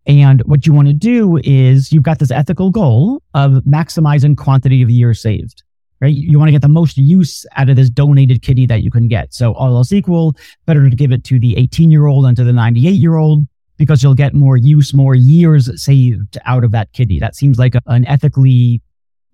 And 0.06 0.40
what 0.42 0.66
you 0.66 0.72
want 0.72 0.88
to 0.88 0.94
do 0.94 1.38
is 1.42 1.92
you've 1.92 2.04
got 2.04 2.20
this 2.20 2.30
ethical 2.30 2.70
goal 2.70 3.22
of 3.34 3.64
maximizing 3.64 4.36
quantity 4.36 4.80
of 4.82 4.88
years 4.88 5.20
saved, 5.20 5.64
right? 6.00 6.14
You 6.14 6.38
want 6.38 6.48
to 6.48 6.52
get 6.52 6.62
the 6.62 6.68
most 6.68 6.96
use 6.96 7.44
out 7.56 7.68
of 7.68 7.76
this 7.76 7.90
donated 7.90 8.42
kidney 8.42 8.66
that 8.66 8.82
you 8.82 8.90
can 8.90 9.08
get. 9.08 9.34
So 9.34 9.52
all 9.54 9.76
else 9.76 9.92
equal, 9.92 10.36
better 10.64 10.88
to 10.88 10.94
give 10.94 11.10
it 11.10 11.24
to 11.24 11.40
the 11.40 11.56
18 11.56 11.90
year 11.90 12.06
old 12.06 12.24
than 12.24 12.36
to 12.36 12.44
the 12.44 12.52
98 12.52 12.90
year 12.90 13.16
old 13.16 13.46
because 13.78 14.02
you'll 14.02 14.14
get 14.14 14.32
more 14.32 14.56
use, 14.56 14.94
more 14.94 15.14
years 15.14 15.70
saved 15.82 16.38
out 16.44 16.64
of 16.64 16.70
that 16.70 16.92
kidney. 16.92 17.18
That 17.18 17.34
seems 17.34 17.58
like 17.58 17.74
a, 17.74 17.82
an 17.86 18.06
ethically 18.06 18.82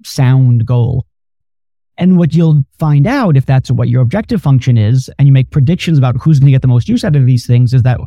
sound 0.04 0.66
goal. 0.66 1.06
And 1.98 2.18
what 2.18 2.34
you'll 2.34 2.64
find 2.78 3.06
out 3.06 3.36
if 3.36 3.44
that's 3.44 3.70
what 3.70 3.88
your 3.88 4.02
objective 4.02 4.42
function 4.42 4.78
is, 4.78 5.10
and 5.18 5.28
you 5.28 5.32
make 5.32 5.50
predictions 5.50 5.98
about 5.98 6.16
who's 6.16 6.38
going 6.38 6.46
to 6.46 6.52
get 6.52 6.62
the 6.62 6.68
most 6.68 6.88
use 6.88 7.04
out 7.04 7.14
of 7.14 7.26
these 7.26 7.46
things, 7.46 7.74
is 7.74 7.82
that 7.82 8.00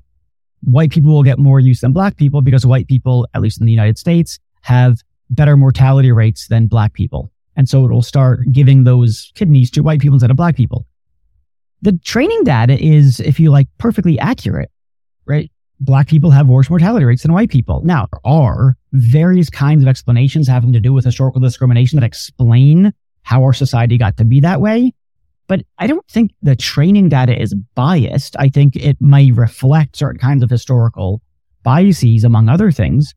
white 0.62 0.92
people 0.92 1.12
will 1.12 1.24
get 1.24 1.40
more 1.40 1.60
use 1.60 1.82
than 1.82 1.92
black 1.92 2.18
people 2.18 2.42
because 2.42 2.66
white 2.66 2.88
people, 2.88 3.28
at 3.34 3.42
least 3.42 3.60
in 3.60 3.66
the 3.66 3.72
United 3.72 3.98
States, 3.98 4.40
have 4.62 5.00
better 5.30 5.58
mortality 5.58 6.12
rates 6.12 6.48
than 6.48 6.68
black 6.68 6.94
people. 6.94 7.32
And 7.56 7.70
so 7.70 7.86
it 7.86 7.92
will 7.92 8.02
start 8.02 8.52
giving 8.52 8.84
those 8.84 9.32
kidneys 9.36 9.72
to 9.72 9.82
white 9.82 10.02
people 10.02 10.16
instead 10.16 10.32
of 10.32 10.38
black 10.38 10.56
people. 10.56 10.86
The 11.82 11.98
training 12.04 12.44
data 12.44 12.78
is, 12.84 13.20
if 13.20 13.40
you 13.40 13.52
like, 13.52 13.68
perfectly 13.78 14.18
accurate, 14.20 14.72
right? 15.26 15.52
Black 15.80 16.08
people 16.08 16.32
have 16.32 16.48
worse 16.48 16.70
mortality 16.70 17.06
rates 17.06 17.24
than 17.24 17.34
white 17.34 17.50
people. 17.50 17.82
Now, 17.84 18.08
there 18.12 18.32
are 18.32 18.78
various 18.94 19.50
kinds 19.50 19.84
of 19.84 19.88
explanations 19.88 20.48
having 20.48 20.74
to 20.74 20.80
do 20.80 20.94
with 20.94 21.06
historical 21.06 21.42
discrimination 21.42 22.00
that 22.00 22.06
explain 22.06 22.94
how 23.24 23.44
our 23.44 23.54
society 23.54 23.98
got 23.98 24.18
to 24.18 24.26
be 24.26 24.40
that 24.40 24.62
way. 24.62 24.94
But 25.48 25.62
I 25.78 25.88
don't 25.88 26.08
think 26.08 26.32
the 26.42 26.56
training 26.56 27.10
data 27.10 27.40
is 27.40 27.54
biased. 27.76 28.36
I 28.40 28.50
think 28.50 28.76
it 28.76 28.98
may 29.00 29.32
reflect 29.32 29.96
certain 29.96 30.20
kinds 30.20 30.44
of 30.44 30.50
historical 30.50 31.22
biases, 31.64 32.24
among 32.24 32.50
other 32.50 32.72
things. 32.72 33.14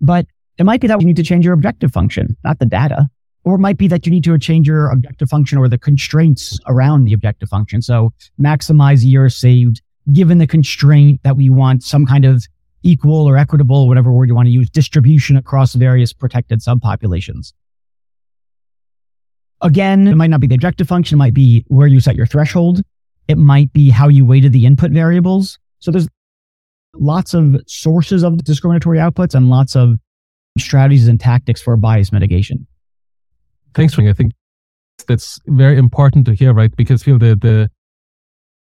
But 0.00 0.26
it 0.58 0.64
might 0.64 0.80
be 0.80 0.88
that 0.88 1.00
you 1.00 1.06
need 1.06 1.16
to 1.16 1.22
change 1.22 1.44
your 1.44 1.54
objective 1.54 1.92
function, 1.92 2.36
not 2.44 2.58
the 2.58 2.66
data. 2.66 3.08
Or 3.44 3.54
it 3.54 3.60
might 3.60 3.78
be 3.78 3.88
that 3.88 4.04
you 4.04 4.12
need 4.12 4.24
to 4.24 4.36
change 4.38 4.66
your 4.66 4.90
objective 4.90 5.28
function 5.28 5.58
or 5.58 5.68
the 5.68 5.78
constraints 5.78 6.58
around 6.66 7.04
the 7.04 7.12
objective 7.12 7.48
function. 7.48 7.80
So 7.80 8.12
maximize 8.40 9.04
years 9.04 9.36
saved, 9.36 9.80
given 10.12 10.38
the 10.38 10.46
constraint 10.46 11.20
that 11.22 11.36
we 11.36 11.48
want 11.48 11.82
some 11.82 12.04
kind 12.04 12.24
of 12.24 12.44
equal 12.82 13.28
or 13.28 13.36
equitable, 13.36 13.88
whatever 13.88 14.12
word 14.12 14.28
you 14.28 14.34
want 14.34 14.46
to 14.46 14.52
use, 14.52 14.68
distribution 14.68 15.36
across 15.36 15.74
various 15.74 16.12
protected 16.12 16.60
subpopulations. 16.60 17.52
Again, 19.60 20.06
it 20.06 20.14
might 20.14 20.30
not 20.30 20.40
be 20.40 20.46
the 20.46 20.54
objective 20.54 20.86
function. 20.86 21.16
It 21.16 21.18
might 21.18 21.34
be 21.34 21.64
where 21.68 21.86
you 21.86 22.00
set 22.00 22.16
your 22.16 22.26
threshold. 22.26 22.82
It 23.26 23.38
might 23.38 23.72
be 23.72 23.90
how 23.90 24.08
you 24.08 24.24
weighted 24.24 24.52
the 24.52 24.66
input 24.66 24.90
variables. 24.90 25.58
So 25.80 25.90
there's 25.90 26.08
lots 26.94 27.34
of 27.34 27.60
sources 27.66 28.22
of 28.22 28.38
discriminatory 28.44 28.98
outputs 28.98 29.34
and 29.34 29.50
lots 29.50 29.76
of 29.76 29.96
strategies 30.58 31.08
and 31.08 31.20
tactics 31.20 31.60
for 31.60 31.76
bias 31.76 32.12
mitigation. 32.12 32.66
Thanks, 33.74 33.96
Ring. 33.98 34.08
I 34.08 34.12
think 34.12 34.32
that's 35.06 35.38
very 35.46 35.76
important 35.76 36.26
to 36.26 36.34
hear, 36.34 36.52
right? 36.52 36.74
Because 36.74 37.02
feel 37.02 37.18
the 37.18 37.36
the 37.36 37.70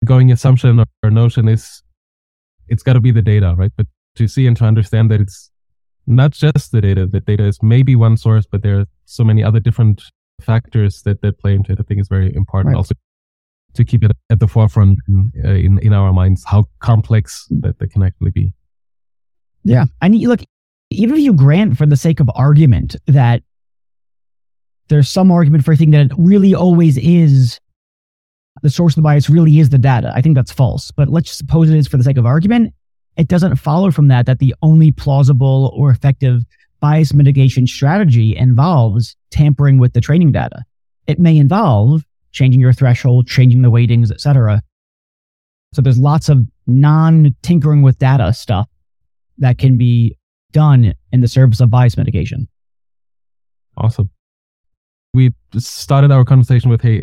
going 0.05 0.31
assumption 0.31 0.83
or 1.03 1.11
notion 1.11 1.47
is 1.47 1.83
it's 2.67 2.83
got 2.83 2.93
to 2.93 3.01
be 3.01 3.11
the 3.11 3.21
data, 3.21 3.55
right? 3.57 3.71
But 3.75 3.87
to 4.15 4.27
see 4.27 4.47
and 4.47 4.55
to 4.57 4.65
understand 4.65 5.11
that 5.11 5.21
it's 5.21 5.51
not 6.07 6.31
just 6.31 6.71
the 6.71 6.81
data. 6.81 7.07
The 7.07 7.19
data 7.19 7.43
is 7.45 7.61
maybe 7.61 7.95
one 7.95 8.17
source, 8.17 8.45
but 8.49 8.61
there 8.63 8.79
are 8.79 8.85
so 9.05 9.23
many 9.23 9.43
other 9.43 9.59
different 9.59 10.03
factors 10.41 11.01
that, 11.03 11.21
that 11.21 11.39
play 11.39 11.53
into 11.53 11.71
it, 11.71 11.79
I 11.79 11.83
think 11.83 11.99
is 11.99 12.07
very 12.07 12.33
important 12.35 12.73
right. 12.73 12.77
also 12.77 12.95
to 13.73 13.85
keep 13.85 14.03
it 14.03 14.11
at 14.29 14.39
the 14.39 14.47
forefront 14.47 14.97
in, 15.07 15.31
uh, 15.43 15.49
in, 15.49 15.79
in 15.79 15.93
our 15.93 16.13
minds, 16.13 16.43
how 16.45 16.65
complex 16.79 17.45
that, 17.49 17.77
that 17.79 17.91
can 17.91 18.03
actually 18.03 18.31
be. 18.31 18.53
Yeah. 19.63 19.85
And 20.01 20.15
look, 20.21 20.41
even 20.91 21.15
if 21.15 21.21
you 21.21 21.33
grant 21.33 21.77
for 21.77 21.85
the 21.85 21.97
sake 21.97 22.19
of 22.19 22.29
argument 22.35 22.95
that 23.07 23.43
there's 24.87 25.09
some 25.09 25.31
argument 25.31 25.65
for 25.65 25.71
a 25.71 25.75
thing 25.75 25.91
that 25.91 26.05
it 26.05 26.11
really 26.17 26.53
always 26.53 26.97
is 26.97 27.59
the 28.61 28.69
source 28.69 28.93
of 28.93 28.97
the 28.97 29.01
bias 29.01 29.29
really 29.29 29.59
is 29.59 29.69
the 29.69 29.77
data. 29.77 30.11
I 30.15 30.21
think 30.21 30.35
that's 30.35 30.51
false. 30.51 30.91
But 30.91 31.09
let's 31.09 31.31
suppose 31.31 31.69
it 31.69 31.77
is 31.77 31.87
for 31.87 31.97
the 31.97 32.03
sake 32.03 32.17
of 32.17 32.25
argument. 32.25 32.73
It 33.17 33.27
doesn't 33.27 33.55
follow 33.57 33.91
from 33.91 34.07
that 34.09 34.25
that 34.27 34.39
the 34.39 34.53
only 34.61 34.91
plausible 34.91 35.71
or 35.75 35.89
effective 35.89 36.43
bias 36.85 37.15
mitigation 37.15 37.65
strategy 37.65 38.35
involves 38.37 39.15
tampering 39.31 39.79
with 39.79 39.93
the 39.93 40.01
training 40.01 40.31
data. 40.31 40.63
It 41.07 41.17
may 41.17 41.35
involve 41.35 42.03
changing 42.31 42.61
your 42.61 42.73
threshold, 42.73 43.25
changing 43.25 43.63
the 43.63 43.71
weightings, 43.71 44.11
etc. 44.11 44.61
So 45.73 45.81
there's 45.81 45.97
lots 45.97 46.29
of 46.29 46.45
non-tinkering 46.67 47.81
with 47.81 47.97
data 47.97 48.31
stuff 48.33 48.69
that 49.39 49.57
can 49.57 49.79
be 49.79 50.15
done 50.51 50.93
in 51.11 51.21
the 51.21 51.27
service 51.27 51.59
of 51.59 51.71
bias 51.71 51.97
mitigation. 51.97 52.47
Awesome. 53.77 54.11
We 55.15 55.33
started 55.57 56.11
our 56.11 56.23
conversation 56.23 56.69
with, 56.69 56.83
hey, 56.83 57.01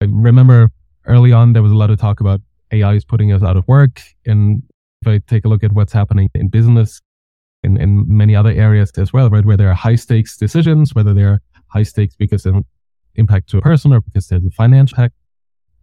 I 0.00 0.06
remember 0.06 0.72
early 1.06 1.30
on 1.30 1.52
there 1.52 1.62
was 1.62 1.70
a 1.70 1.76
lot 1.76 1.90
of 1.90 2.00
talk 2.00 2.18
about 2.18 2.40
AI 2.72 2.94
is 2.94 3.04
putting 3.04 3.30
us 3.30 3.44
out 3.44 3.56
of 3.56 3.62
work. 3.68 4.02
And 4.26 4.64
if 5.02 5.08
I 5.08 5.20
take 5.28 5.44
a 5.44 5.48
look 5.48 5.62
at 5.62 5.70
what's 5.70 5.92
happening 5.92 6.30
in 6.34 6.48
business, 6.48 7.00
in, 7.68 7.76
in 7.76 8.04
many 8.08 8.34
other 8.34 8.50
areas 8.50 8.90
as 8.96 9.12
well, 9.12 9.28
right? 9.30 9.44
Where 9.44 9.56
there 9.56 9.70
are 9.70 9.74
high 9.74 9.96
stakes 9.96 10.36
decisions, 10.36 10.94
whether 10.94 11.12
they're 11.14 11.40
high 11.68 11.82
stakes 11.84 12.16
because 12.16 12.46
of 12.46 12.64
impact 13.14 13.50
to 13.50 13.58
a 13.58 13.62
person 13.62 13.92
or 13.92 14.00
because 14.00 14.28
there's 14.28 14.44
a 14.44 14.50
financial 14.50 14.96
impact. 14.96 15.14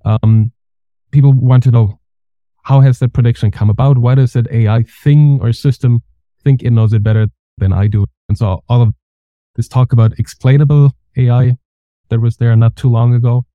Um, 0.03 0.51
people 1.11 1.33
want 1.33 1.63
to 1.63 1.71
know 1.71 1.99
how 2.63 2.81
has 2.81 2.99
that 2.99 3.13
prediction 3.13 3.51
come 3.51 3.69
about? 3.69 3.97
Why 3.99 4.15
does 4.15 4.33
that 4.33 4.51
AI 4.51 4.83
thing 5.03 5.39
or 5.41 5.53
system 5.53 6.01
think 6.43 6.63
it 6.63 6.71
knows 6.71 6.93
it 6.93 7.03
better 7.03 7.27
than 7.57 7.71
I 7.73 7.87
do? 7.87 8.05
And 8.27 8.37
so 8.37 8.63
all 8.67 8.81
of 8.81 8.93
this 9.55 9.67
talk 9.67 9.93
about 9.93 10.17
explainable 10.19 10.91
AI 11.15 11.57
that 12.09 12.19
was 12.19 12.37
there 12.37 12.55
not 12.55 12.75
too 12.75 12.89
long 12.89 13.13
ago, 13.13 13.45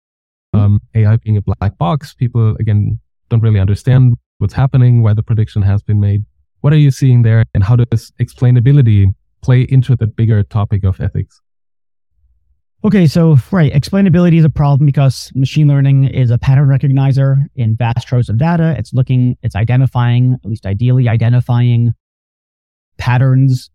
um, 0.53 0.81
AI 0.95 1.17
being 1.17 1.37
a 1.37 1.43
black 1.43 1.77
box, 1.79 2.15
people 2.15 2.57
again 2.61 3.01
don't 3.29 3.43
really 3.43 3.61
understand 3.61 4.15
what's 4.39 4.55
happening, 4.55 5.03
why 5.03 5.15
the 5.15 5.23
prediction 5.23 5.63
has 5.63 5.83
been 5.83 6.01
made. 6.01 6.25
What 6.61 6.73
are 6.73 6.79
you 6.79 6.91
seeing 6.91 7.23
there, 7.23 7.45
and 7.55 7.65
how 7.65 7.77
does 7.77 8.13
explainability 8.21 9.15
play 9.43 9.63
into 9.63 9.97
the 9.97 10.07
bigger 10.07 10.43
topic 10.43 10.85
of 10.85 11.01
ethics? 11.01 11.41
Okay, 12.83 13.07
so 13.07 13.37
right, 13.51 13.73
explainability 13.73 14.39
is 14.39 14.45
a 14.45 14.51
problem 14.51 14.87
because 14.87 15.31
machine 15.35 15.69
learning 15.69 16.05
is 16.05 16.31
a 16.31 16.39
pattern 16.39 16.67
recognizer 16.67 17.45
in 17.55 17.77
vast 17.77 18.09
troves 18.09 18.31
of 18.31 18.39
data. 18.39 18.75
It's 18.79 18.95
looking, 18.95 19.37
it's 19.43 19.55
identifying, 19.55 20.39
at 20.43 20.49
least 20.49 20.65
ideally 20.65 21.07
identifying 21.07 21.93
patterns 22.97 23.71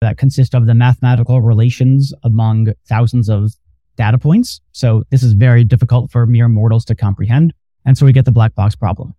that 0.00 0.18
consist 0.18 0.54
of 0.54 0.66
the 0.66 0.74
mathematical 0.74 1.40
relations 1.40 2.12
among 2.22 2.72
thousands 2.88 3.28
of 3.28 3.52
data 3.96 4.18
points. 4.18 4.60
So 4.70 5.02
this 5.10 5.22
is 5.24 5.32
very 5.32 5.64
difficult 5.64 6.12
for 6.12 6.26
mere 6.26 6.48
mortals 6.48 6.84
to 6.86 6.94
comprehend. 6.94 7.54
And 7.84 7.98
so 7.98 8.06
we 8.06 8.12
get 8.12 8.24
the 8.24 8.32
black 8.32 8.54
box 8.54 8.76
problem. 8.76 9.14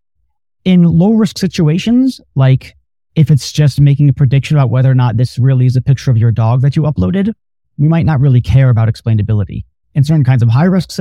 In 0.64 0.84
low 0.84 1.14
risk 1.14 1.38
situations, 1.38 2.22
like 2.36 2.76
if 3.16 3.32
it's 3.32 3.52
just 3.52 3.80
making 3.80 4.10
a 4.10 4.14
prediction 4.14 4.58
about 4.58 4.70
whether 4.70 4.92
or 4.92 4.96
not 4.96 5.18
this 5.18 5.40
really 5.40 5.66
is 5.66 5.76
a 5.76 5.82
picture 5.82 6.12
of 6.12 6.18
your 6.18 6.32
dog 6.32 6.62
that 6.62 6.76
you 6.76 6.84
uploaded, 6.84 7.32
we 7.78 7.88
might 7.88 8.06
not 8.06 8.20
really 8.20 8.42
care 8.42 8.70
about 8.70 8.90
explainability. 8.90 9.64
In 9.94 10.04
certain 10.04 10.26
kinds 10.26 10.44
of 10.44 10.50
high 10.50 10.66
risk, 10.66 10.92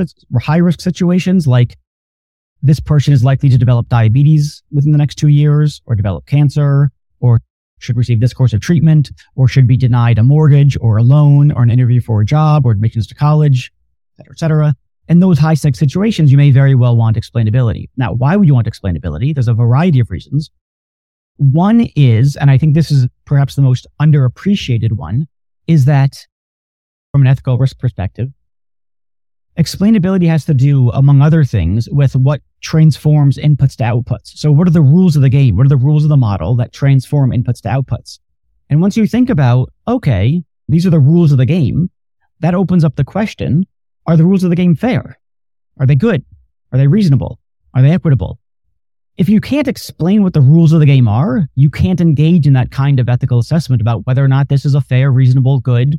high 0.41 0.57
risk 0.57 0.79
situations, 0.79 1.45
like 1.45 1.77
this 2.61 2.79
person 2.79 3.13
is 3.13 3.23
likely 3.23 3.49
to 3.49 3.57
develop 3.57 3.89
diabetes 3.89 4.63
within 4.71 4.91
the 4.91 4.97
next 4.97 5.15
two 5.15 5.27
years 5.27 5.81
or 5.85 5.95
develop 5.95 6.25
cancer 6.25 6.89
or 7.19 7.41
should 7.79 7.97
receive 7.97 8.21
this 8.21 8.33
course 8.33 8.53
of 8.53 8.61
treatment 8.61 9.11
or 9.35 9.49
should 9.49 9.67
be 9.67 9.75
denied 9.75 10.17
a 10.17 10.23
mortgage 10.23 10.77
or 10.79 10.97
a 10.97 11.03
loan 11.03 11.51
or 11.51 11.63
an 11.63 11.69
interview 11.69 11.99
for 11.99 12.21
a 12.21 12.25
job 12.25 12.65
or 12.65 12.71
admissions 12.71 13.05
to 13.07 13.15
college, 13.15 13.71
et 14.13 14.23
cetera, 14.23 14.33
et 14.33 14.39
cetera. 14.39 14.75
In 15.07 15.19
those 15.19 15.37
high 15.37 15.53
stakes 15.53 15.77
situations, 15.77 16.31
you 16.31 16.37
may 16.37 16.49
very 16.49 16.73
well 16.73 16.95
want 16.95 17.17
explainability. 17.17 17.89
Now, 17.97 18.13
why 18.13 18.37
would 18.37 18.47
you 18.47 18.55
want 18.55 18.67
explainability? 18.67 19.35
There's 19.35 19.49
a 19.49 19.53
variety 19.53 19.99
of 19.99 20.09
reasons. 20.09 20.49
One 21.37 21.89
is, 21.95 22.35
and 22.35 22.49
I 22.49 22.57
think 22.57 22.73
this 22.73 22.91
is 22.91 23.07
perhaps 23.25 23.55
the 23.55 23.61
most 23.61 23.87
underappreciated 24.01 24.93
one, 24.93 25.27
is 25.67 25.85
that 25.85 26.25
from 27.11 27.21
an 27.21 27.27
ethical 27.27 27.57
risk 27.57 27.79
perspective. 27.79 28.29
Explainability 29.57 30.27
has 30.27 30.43
to 30.45 30.53
do, 30.53 30.89
among 30.89 31.21
other 31.21 31.45
things, 31.45 31.87
with 31.89 32.15
what 32.15 32.41
transforms 32.61 33.37
inputs 33.37 33.77
to 33.77 33.83
outputs. 33.83 34.35
So 34.35 34.51
what 34.51 34.67
are 34.67 34.71
the 34.71 34.81
rules 34.81 35.15
of 35.15 35.21
the 35.21 35.29
game? 35.29 35.55
What 35.55 35.65
are 35.65 35.69
the 35.69 35.77
rules 35.77 36.03
of 36.03 36.09
the 36.09 36.17
model 36.17 36.55
that 36.57 36.73
transform 36.73 37.31
inputs 37.31 37.61
to 37.61 37.69
outputs? 37.69 38.19
And 38.69 38.81
once 38.81 38.97
you 38.97 39.07
think 39.07 39.29
about, 39.29 39.71
okay, 39.87 40.43
these 40.67 40.85
are 40.85 40.89
the 40.89 40.99
rules 40.99 41.31
of 41.31 41.37
the 41.37 41.45
game, 41.45 41.89
that 42.41 42.53
opens 42.53 42.83
up 42.83 42.97
the 42.97 43.05
question, 43.05 43.65
are 44.07 44.17
the 44.17 44.25
rules 44.25 44.43
of 44.43 44.49
the 44.49 44.55
game 44.57 44.75
fair? 44.75 45.17
Are 45.79 45.85
they 45.85 45.95
good? 45.95 46.25
Are 46.71 46.77
they 46.77 46.87
reasonable? 46.87 47.39
Are 47.73 47.81
they 47.81 47.91
equitable? 47.91 48.39
If 49.17 49.29
you 49.29 49.39
can't 49.39 49.69
explain 49.69 50.23
what 50.23 50.33
the 50.33 50.41
rules 50.41 50.73
of 50.73 50.81
the 50.81 50.85
game 50.85 51.07
are, 51.07 51.47
you 51.55 51.69
can't 51.69 52.01
engage 52.01 52.45
in 52.45 52.53
that 52.53 52.71
kind 52.71 52.99
of 52.99 53.07
ethical 53.07 53.39
assessment 53.39 53.81
about 53.81 54.05
whether 54.05 54.21
or 54.21 54.27
not 54.27 54.49
this 54.49 54.65
is 54.65 54.75
a 54.75 54.81
fair, 54.81 55.09
reasonable, 55.09 55.61
good, 55.61 55.97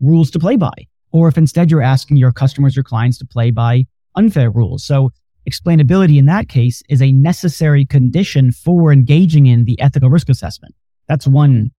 rules 0.00 0.30
to 0.32 0.38
play 0.38 0.56
by, 0.56 0.74
or 1.10 1.28
if 1.28 1.38
instead 1.38 1.70
you're 1.70 1.80
asking 1.80 2.18
your 2.18 2.30
customers 2.30 2.76
or 2.76 2.82
clients 2.82 3.16
to 3.18 3.24
play 3.26 3.50
by 3.50 3.86
unfair 4.16 4.50
rules. 4.50 4.84
So 4.84 5.12
explainability 5.48 6.18
in 6.18 6.26
that 6.26 6.50
case 6.50 6.82
is 6.90 7.00
a 7.00 7.10
necessary 7.10 7.86
condition 7.86 8.52
for 8.52 8.92
engaging 8.92 9.46
in 9.46 9.64
the 9.64 9.80
ethical 9.80 10.10
risk 10.10 10.28
assessment. 10.28 10.74
That's 11.06 11.26
one 11.26 11.70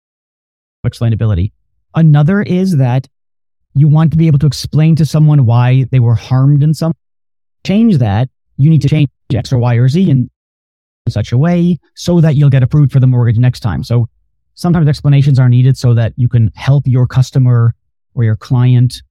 explainability. 0.84 1.52
Another 1.94 2.42
is 2.42 2.78
that 2.78 3.08
you 3.76 3.88
want 3.88 4.10
to 4.12 4.18
be 4.18 4.26
able 4.26 4.40
to 4.40 4.48
explain 4.48 4.96
to 4.96 5.06
someone 5.06 5.46
why 5.46 5.86
they 5.92 6.00
were 6.00 6.16
harmed 6.16 6.64
in 6.64 6.74
some 6.74 6.94
change 7.64 8.00
that 8.00 8.30
you 8.58 8.72
need 8.72 8.82
to 8.82 8.90
change 8.90 9.10
X 9.32 9.54
or 9.54 9.60
Y 9.60 9.76
or 9.76 9.88
Z 9.88 10.10
in 10.10 10.32
such 11.10 11.32
a 11.32 11.38
way 11.38 11.80
so 11.96 12.22
that 12.22 12.36
you'll 12.36 12.50
get 12.50 12.64
approved 12.64 12.92
for 12.92 13.00
the 13.00 13.08
mortgage 13.08 13.38
next 13.38 13.62
time. 13.62 13.84
So 13.84 14.08
sometimes 14.56 14.88
explanations 14.88 15.40
are 15.40 15.50
needed 15.50 15.78
so 15.78 15.94
that 15.94 16.14
you 16.18 16.28
can 16.28 16.52
help 16.56 16.84
your 16.86 17.08
customer 17.08 17.74
or 18.14 18.24
your 18.24 18.36
client 18.36 19.02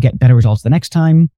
get 0.00 0.18
better 0.18 0.34
results 0.34 0.62
the 0.62 0.70
next 0.70 0.90
time. 0.90 1.30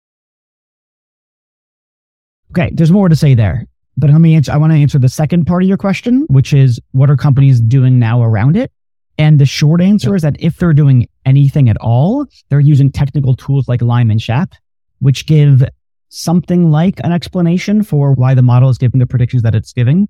Okay, 2.53 2.71
there's 2.75 2.93
more 2.93 3.09
to 3.09 3.17
say 3.17 3.35
there. 3.35 3.67
But 3.97 4.11
let 4.11 4.21
me 4.21 4.35
answer, 4.35 4.53
I 4.53 4.57
want 4.57 4.73
to 4.73 4.79
answer 4.79 4.99
the 4.99 5.09
second 5.09 5.47
part 5.47 5.63
of 5.63 5.69
your 5.69 5.79
question, 5.79 6.27
which 6.29 6.53
is 6.53 6.81
what 6.93 7.11
are 7.11 7.17
companies 7.17 7.61
doing 7.61 7.99
now 7.99 8.23
around 8.23 8.57
it? 8.57 8.71
And 9.19 9.39
the 9.39 9.47
short 9.47 9.81
answer 9.81 10.15
is 10.15 10.23
that 10.23 10.37
if 10.39 10.59
they're 10.59 10.75
doing 10.75 11.09
anything 11.25 11.71
at 11.71 11.79
all, 11.81 12.27
they're 12.51 12.61
using 12.61 12.93
technical 12.93 13.35
tools 13.35 13.69
like 13.69 13.81
Lime 13.81 14.11
and 14.11 14.21
SHAP, 14.21 14.53
which 14.99 15.27
give 15.27 15.65
something 16.09 16.71
like 16.71 17.01
an 17.05 17.13
explanation 17.13 17.83
for 17.83 18.13
why 18.13 18.35
the 18.35 18.43
model 18.43 18.69
is 18.69 18.79
giving 18.79 19.01
the 19.01 19.07
predictions 19.07 19.43
that 19.43 19.55
it's 19.55 19.73
giving. 19.73 20.09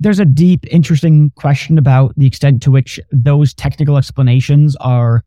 There's 0.00 0.20
a 0.20 0.24
deep, 0.24 0.64
interesting 0.70 1.32
question 1.36 1.78
about 1.78 2.14
the 2.16 2.26
extent 2.26 2.62
to 2.62 2.70
which 2.70 3.00
those 3.10 3.52
technical 3.54 3.96
explanations 3.96 4.76
are 4.80 5.24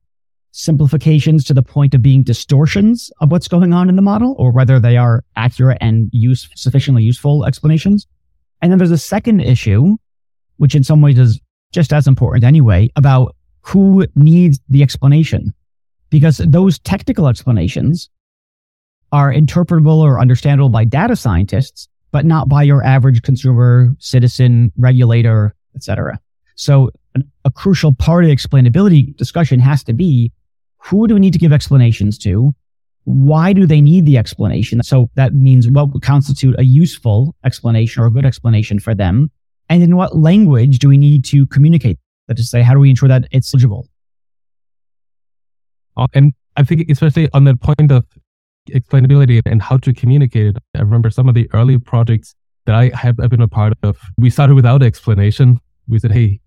simplifications 0.52 1.44
to 1.46 1.54
the 1.54 1.64
point 1.64 1.94
of 1.94 2.02
being 2.02 2.24
distortions 2.24 3.10
of 3.22 3.32
what's 3.32 3.48
going 3.48 3.74
on 3.74 3.90
in 3.90 3.96
the 3.96 4.02
model 4.02 4.36
or 4.38 4.52
whether 4.52 4.80
they 4.80 4.98
are 4.98 5.24
accurate 5.36 5.78
and 5.82 6.10
use, 6.12 6.50
sufficiently 6.56 7.04
useful 7.04 7.46
explanations. 7.46 8.06
And 8.62 8.72
then 8.72 8.78
there's 8.78 8.92
a 8.92 8.98
second 8.98 9.42
issue, 9.42 9.96
which 10.58 10.76
in 10.76 10.84
some 10.84 11.02
ways 11.02 11.18
is 11.18 11.40
just 11.72 11.94
as 11.94 12.08
important 12.08 12.44
anyway, 12.44 12.90
about 12.96 13.36
who 13.62 14.06
needs 14.16 14.60
the 14.70 14.84
explanation. 14.84 15.54
Because 16.10 16.38
those 16.38 16.80
technical 16.80 17.28
explanations 17.28 18.10
are 19.12 19.34
interpretable 19.34 19.98
or 19.98 20.20
understandable 20.20 20.70
by 20.70 20.86
data 20.86 21.16
scientists, 21.16 21.88
but 22.12 22.26
not 22.26 22.48
by 22.48 22.64
your 22.64 22.84
average 22.84 23.22
consumer, 23.22 23.94
citizen, 24.00 24.72
regulator, 24.78 25.54
etc. 25.76 26.20
So 26.56 26.92
a 27.46 27.52
crucial 27.52 27.94
part 27.94 28.24
of 28.24 28.30
the 28.30 28.36
explainability 28.36 29.16
discussion 29.18 29.60
has 29.60 29.84
to 29.86 29.94
be 29.94 30.32
who 30.78 31.08
do 31.08 31.14
we 31.14 31.20
need 31.20 31.34
to 31.34 31.40
give 31.40 31.54
explanations 31.54 32.18
to? 32.20 32.54
Why 33.04 33.54
do 33.54 33.66
they 33.66 33.82
need 33.82 34.06
the 34.06 34.18
explanation? 34.18 34.82
So 34.84 35.10
that 35.16 35.34
means 35.34 35.68
what 35.68 35.92
would 35.92 36.04
constitute 36.04 36.56
a 36.60 36.64
useful 36.64 37.36
explanation 37.44 38.02
or 38.02 38.08
a 38.08 38.12
good 38.12 38.26
explanation 38.26 38.80
for 38.80 38.94
them? 38.96 39.32
And 39.70 39.84
in 39.84 39.96
what 39.96 40.18
language 40.18 40.80
do 40.80 40.90
we 40.90 40.98
need 40.98 41.24
to 41.26 41.46
communicate? 41.48 41.98
That 42.28 42.40
is 42.40 42.46
to 42.46 42.50
say, 42.50 42.62
how 42.62 42.74
do 42.74 42.80
we 42.80 42.90
ensure 42.90 43.10
that 43.10 43.28
it's 43.32 43.54
legible? 43.54 43.88
Uh, 45.98 46.08
and 46.14 46.34
I 46.58 46.64
think 46.64 46.90
especially 46.90 47.30
on 47.34 47.44
the 47.44 47.56
point 47.56 47.92
of 47.92 48.06
explainability 48.74 49.42
and 49.46 49.62
how 49.62 49.78
to 49.78 49.94
communicate 49.94 50.56
it, 50.56 50.58
I 50.76 50.82
remember 50.82 51.10
some 51.10 51.28
of 51.30 51.36
the 51.36 51.50
early 51.54 51.78
projects 51.78 52.36
that 52.66 52.76
I 52.76 52.92
have 52.96 53.18
been 53.18 53.42
a 53.42 53.48
part 53.48 53.74
of. 53.84 54.00
We 54.18 54.30
started 54.30 54.56
without 54.56 54.84
explanation. 54.84 55.60
We 55.88 56.00
said, 56.00 56.12
hey, 56.12 56.40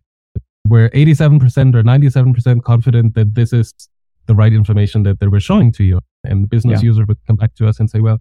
we're 0.66 0.90
87% 0.90 1.74
or 1.74 1.82
97% 1.82 2.62
confident 2.62 3.14
that 3.14 3.34
this 3.34 3.52
is 3.52 3.74
the 4.26 4.34
right 4.34 4.52
information 4.52 5.02
that 5.02 5.20
they 5.20 5.26
were 5.26 5.40
showing 5.40 5.72
to 5.72 5.84
you. 5.84 6.00
And 6.24 6.44
the 6.44 6.48
business 6.48 6.82
yeah. 6.82 6.86
user 6.86 7.04
would 7.06 7.18
come 7.26 7.36
back 7.36 7.54
to 7.56 7.68
us 7.68 7.78
and 7.78 7.90
say, 7.90 8.00
well, 8.00 8.18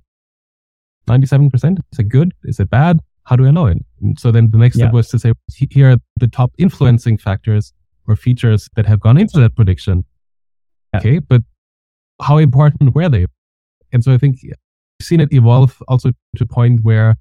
97%, 1.07 1.79
is 1.91 1.99
it 1.99 2.09
good? 2.09 2.33
Is 2.43 2.59
it 2.59 2.69
bad? 2.69 2.99
How 3.25 3.37
do 3.37 3.45
I 3.45 3.51
know 3.51 3.67
it? 3.67 3.77
And 4.01 4.19
so 4.19 4.31
then 4.31 4.51
the 4.51 4.57
next 4.57 4.77
yeah. 4.77 4.85
step 4.85 4.93
was 4.93 5.07
to 5.09 5.19
say, 5.19 5.31
here 5.69 5.91
are 5.91 5.97
the 6.17 6.27
top 6.27 6.51
influencing 6.57 7.17
factors 7.17 7.73
or 8.07 8.17
features 8.17 8.69
that 8.75 8.85
have 8.85 8.99
gone 8.99 9.17
into 9.17 9.39
that 9.39 9.55
prediction. 9.55 10.03
Yeah. 10.93 10.99
Okay. 10.99 11.19
But 11.19 11.41
how 12.21 12.37
important 12.37 12.93
were 12.93 13.07
they? 13.07 13.27
And 13.93 14.03
so 14.03 14.13
I 14.13 14.17
think 14.17 14.39
we've 14.43 14.53
seen 15.01 15.21
it 15.21 15.31
evolve 15.31 15.81
also 15.87 16.09
to 16.35 16.43
a 16.43 16.47
point 16.47 16.81
where 16.83 17.15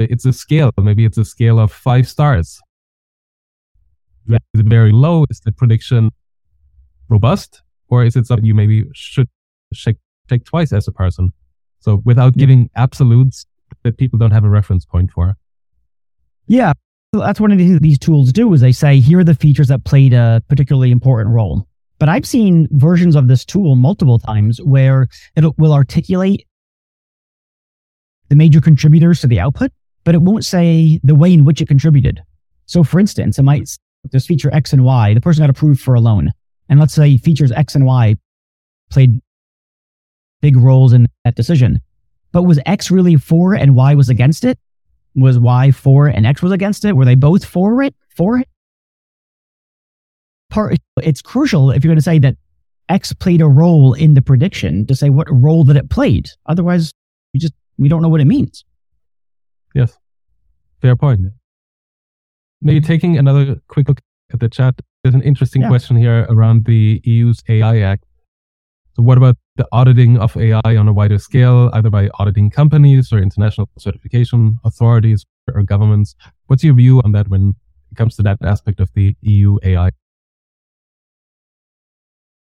it's 0.00 0.26
a 0.26 0.32
scale. 0.32 0.70
Maybe 0.76 1.04
it's 1.04 1.18
a 1.18 1.24
scale 1.24 1.58
of 1.58 1.72
five 1.72 2.08
stars. 2.08 2.60
Is 4.28 4.38
it 4.54 4.66
very 4.66 4.92
low? 4.92 5.24
Is 5.30 5.40
the 5.40 5.52
prediction 5.52 6.10
robust? 7.08 7.62
or 7.88 8.04
is 8.04 8.16
it 8.16 8.26
something 8.26 8.44
you 8.44 8.54
maybe 8.54 8.84
should 8.94 9.28
check, 9.72 9.96
check 10.28 10.44
twice 10.44 10.72
as 10.72 10.88
a 10.88 10.92
person? 10.92 11.32
So 11.80 12.02
without 12.04 12.34
giving 12.34 12.70
absolutes 12.76 13.46
that 13.82 13.98
people 13.98 14.18
don't 14.18 14.30
have 14.30 14.44
a 14.44 14.48
reference 14.48 14.84
point 14.84 15.10
for. 15.10 15.36
Yeah. 16.46 16.72
That's 17.12 17.38
one 17.38 17.52
of 17.52 17.58
the 17.58 17.68
things 17.68 17.80
these 17.80 17.98
tools 17.98 18.32
do 18.32 18.52
is 18.54 18.60
they 18.60 18.72
say, 18.72 18.98
here 18.98 19.20
are 19.20 19.24
the 19.24 19.34
features 19.34 19.68
that 19.68 19.84
played 19.84 20.12
a 20.12 20.42
particularly 20.48 20.90
important 20.90 21.34
role. 21.34 21.68
But 22.04 22.10
I've 22.10 22.26
seen 22.26 22.68
versions 22.70 23.16
of 23.16 23.28
this 23.28 23.46
tool 23.46 23.76
multiple 23.76 24.18
times 24.18 24.60
where 24.60 25.08
it 25.36 25.58
will 25.58 25.72
articulate 25.72 26.46
the 28.28 28.36
major 28.36 28.60
contributors 28.60 29.22
to 29.22 29.26
the 29.26 29.40
output, 29.40 29.70
but 30.04 30.14
it 30.14 30.20
won't 30.20 30.44
say 30.44 31.00
the 31.02 31.14
way 31.14 31.32
in 31.32 31.46
which 31.46 31.62
it 31.62 31.68
contributed. 31.68 32.22
So 32.66 32.84
for 32.84 33.00
instance, 33.00 33.38
it 33.38 33.42
might 33.42 33.70
there's 34.10 34.26
feature 34.26 34.52
X 34.52 34.74
and 34.74 34.84
Y. 34.84 35.14
The 35.14 35.22
person 35.22 35.44
got 35.44 35.48
approved 35.48 35.80
for 35.80 35.94
a 35.94 36.00
loan. 36.02 36.30
And 36.68 36.78
let's 36.78 36.92
say 36.92 37.16
features 37.16 37.50
X 37.52 37.74
and 37.74 37.86
Y 37.86 38.16
played 38.90 39.22
big 40.42 40.58
roles 40.58 40.92
in 40.92 41.06
that 41.24 41.36
decision. 41.36 41.80
But 42.32 42.42
was 42.42 42.60
X 42.66 42.90
really 42.90 43.16
for 43.16 43.54
and 43.54 43.74
Y 43.74 43.94
was 43.94 44.10
against 44.10 44.44
it? 44.44 44.58
Was 45.14 45.38
Y 45.38 45.70
for 45.70 46.08
and 46.08 46.26
X 46.26 46.42
was 46.42 46.52
against 46.52 46.84
it? 46.84 46.96
Were 46.96 47.06
they 47.06 47.14
both 47.14 47.46
for 47.46 47.82
it? 47.82 47.94
For 48.14 48.40
it? 48.40 48.48
Part, 50.54 50.76
it's 51.02 51.20
crucial 51.20 51.72
if 51.72 51.82
you're 51.82 51.90
going 51.90 51.98
to 51.98 52.02
say 52.02 52.20
that 52.20 52.36
X 52.88 53.12
played 53.12 53.40
a 53.40 53.48
role 53.48 53.92
in 53.92 54.14
the 54.14 54.22
prediction 54.22 54.86
to 54.86 54.94
say 54.94 55.10
what 55.10 55.26
role 55.28 55.64
that 55.64 55.74
it 55.74 55.90
played. 55.90 56.30
Otherwise, 56.46 56.92
we 57.32 57.40
just 57.40 57.54
we 57.76 57.88
don't 57.88 58.02
know 58.02 58.08
what 58.08 58.20
it 58.20 58.26
means. 58.26 58.64
Yes, 59.74 59.98
fair 60.80 60.94
point. 60.94 61.22
Maybe 62.62 62.78
mm-hmm. 62.78 62.86
taking 62.86 63.18
another 63.18 63.56
quick 63.66 63.88
look 63.88 64.00
at 64.32 64.38
the 64.38 64.48
chat. 64.48 64.76
There's 65.02 65.16
an 65.16 65.22
interesting 65.22 65.62
yeah. 65.62 65.68
question 65.70 65.96
here 65.96 66.24
around 66.30 66.66
the 66.66 67.00
EU's 67.02 67.42
AI 67.48 67.80
Act. 67.80 68.04
So, 68.94 69.02
what 69.02 69.18
about 69.18 69.36
the 69.56 69.66
auditing 69.72 70.18
of 70.18 70.36
AI 70.36 70.76
on 70.76 70.86
a 70.86 70.92
wider 70.92 71.18
scale, 71.18 71.68
either 71.72 71.90
by 71.90 72.10
auditing 72.20 72.48
companies 72.48 73.12
or 73.12 73.18
international 73.18 73.68
certification 73.76 74.58
authorities 74.62 75.26
or 75.52 75.64
governments? 75.64 76.14
What's 76.46 76.62
your 76.62 76.74
view 76.74 77.02
on 77.02 77.10
that 77.10 77.26
when 77.26 77.54
it 77.90 77.96
comes 77.96 78.14
to 78.16 78.22
that 78.22 78.38
aspect 78.40 78.78
of 78.78 78.92
the 78.94 79.16
EU 79.22 79.58
AI 79.64 79.90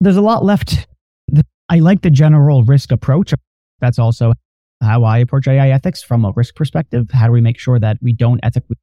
there's 0.00 0.16
a 0.16 0.22
lot 0.22 0.44
left. 0.44 0.86
I 1.68 1.80
like 1.80 2.02
the 2.02 2.10
general 2.10 2.64
risk 2.64 2.92
approach. 2.92 3.34
That's 3.80 3.98
also 3.98 4.32
how 4.80 5.04
I 5.04 5.18
approach 5.18 5.48
AI 5.48 5.70
ethics 5.70 6.02
from 6.02 6.24
a 6.24 6.32
risk 6.34 6.54
perspective. 6.54 7.10
How 7.12 7.26
do 7.26 7.32
we 7.32 7.40
make 7.40 7.58
sure 7.58 7.78
that 7.78 7.98
we 8.00 8.12
don't 8.12 8.40
ethically 8.42 8.76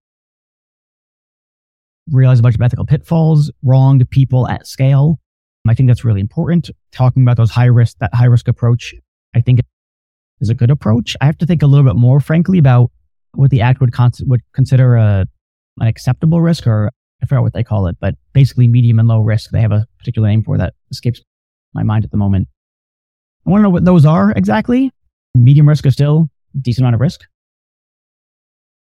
realize 2.12 2.40
a 2.40 2.44
bunch 2.44 2.56
of 2.56 2.62
ethical 2.62 2.86
pitfalls, 2.86 3.52
wronged 3.64 4.08
people 4.10 4.48
at 4.48 4.68
scale? 4.68 5.20
I 5.68 5.74
think 5.74 5.88
that's 5.88 6.06
really 6.06 6.22
important. 6.22 6.70
Talking 6.92 7.24
about 7.24 7.38
those 7.38 7.50
high 7.50 7.66
risk, 7.66 7.98
that 8.00 8.14
high 8.14 8.26
risk 8.26 8.48
approach, 8.48 8.94
I 9.34 9.42
think 9.42 9.62
is 10.42 10.50
a 10.50 10.54
good 10.54 10.70
approach. 10.70 11.16
I 11.22 11.26
have 11.26 11.38
to 11.40 11.46
think 11.46 11.64
a 11.64 11.68
little 11.68 11.86
bit 11.86 11.96
more, 11.96 12.20
frankly, 12.20 12.60
about 12.60 12.92
what 13.34 13.50
the 13.50 13.62
act 13.62 13.82
would, 13.82 13.92
con- 13.92 14.12
would 14.22 14.42
consider 14.54 14.96
a, 14.96 15.26
an 15.80 15.88
acceptable 15.88 16.42
risk 16.42 16.68
or 16.68 16.92
I 17.26 17.28
forgot 17.28 17.42
what 17.42 17.54
they 17.54 17.64
call 17.64 17.88
it, 17.88 17.98
but 18.00 18.14
basically 18.34 18.68
medium 18.68 19.00
and 19.00 19.08
low 19.08 19.20
risk. 19.20 19.50
They 19.50 19.62
have 19.62 19.72
a 19.72 19.88
particular 19.98 20.28
name 20.28 20.44
for 20.44 20.60
that 20.60 20.76
escapes 20.92 21.22
my 21.74 21.82
mind 21.82 22.06
at 22.06 22.12
the 22.12 22.18
moment. 22.18 22.48
I 23.48 23.50
want 23.50 23.62
to 23.62 23.64
know 23.64 23.72
what 23.72 23.84
those 23.84 24.06
are 24.06 24.32
exactly. 24.32 24.92
Medium 25.34 25.68
risk 25.68 25.88
is 25.88 25.94
still 25.94 26.30
a 26.54 26.60
decent 26.60 26.84
amount 26.84 26.94
of 26.94 27.02
risk. 27.02 27.22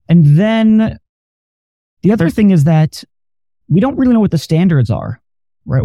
And 0.09 0.37
then 0.37 0.99
the 2.03 2.13
other 2.13 2.29
thing 2.29 2.51
is 2.51 2.65
that 2.65 3.05
we 3.69 3.79
don't 3.79 3.97
really 3.97 4.13
know 4.13 4.21
what 4.21 4.33
the 4.33 4.39
standards 4.39 4.91
are, 4.91 5.21
right? 5.65 5.85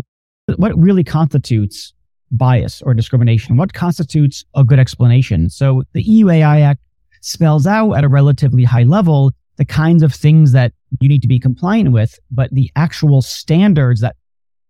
What 0.58 0.78
really 0.78 1.04
constitutes 1.04 1.94
bias 2.32 2.82
or 2.82 2.96
discrimination? 2.96 3.58
What 3.58 3.74
constitutes 3.74 4.44
a 4.56 4.64
good 4.64 4.80
explanation? 4.80 5.52
So 5.52 5.84
the 5.94 6.02
EU 6.02 6.30
AI 6.30 6.62
Act 6.62 6.82
spells 7.22 7.68
out 7.68 7.94
at 7.94 8.04
a 8.04 8.10
relatively 8.10 8.64
high 8.64 8.84
level 8.84 9.34
the 9.60 9.66
kinds 9.66 10.02
of 10.04 10.14
things 10.14 10.54
that 10.54 10.72
you 11.02 11.10
need 11.10 11.22
to 11.22 11.28
be 11.28 11.38
compliant 11.38 11.92
with, 11.92 12.18
but 12.32 12.50
the 12.52 12.72
actual 12.78 13.22
standards 13.22 14.00
that 14.00 14.16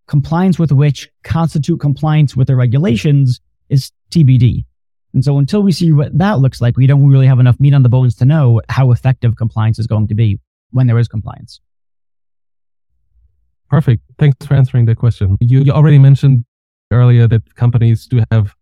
compliance 0.08 0.58
with 0.58 0.72
which 0.72 1.08
constitute 1.24 1.80
compliance 1.80 2.36
with 2.36 2.48
the 2.48 2.56
regulations 2.56 3.40
is 3.70 3.92
TBD. 4.10 4.66
And 5.14 5.24
so 5.24 5.38
until 5.38 5.62
we 5.62 5.72
see 5.72 5.92
what 5.92 6.18
that 6.18 6.40
looks 6.40 6.60
like, 6.60 6.76
we 6.76 6.88
don't 6.88 7.08
really 7.08 7.28
have 7.28 7.40
enough 7.40 7.60
meat 7.60 7.76
on 7.76 7.84
the 7.84 7.90
bones 7.90 8.16
to 8.16 8.26
know 8.26 8.62
how 8.68 8.92
effective 8.92 9.36
compliance 9.36 9.78
is 9.78 9.86
going 9.86 10.08
to 10.08 10.16
be 10.16 10.40
when 10.72 10.88
there 10.88 10.98
is 10.98 11.08
compliance. 11.08 11.62
Perfect. 13.70 14.02
Thanks 14.18 14.44
for 14.44 14.56
answering 14.56 14.86
that 14.86 14.98
question. 14.98 15.38
You, 15.40 15.62
you 15.62 15.72
already 15.72 16.00
mentioned 16.00 16.46
earlier 16.90 17.28
that 17.28 17.54
companies 17.54 18.08
do 18.08 18.24
have 18.32 18.56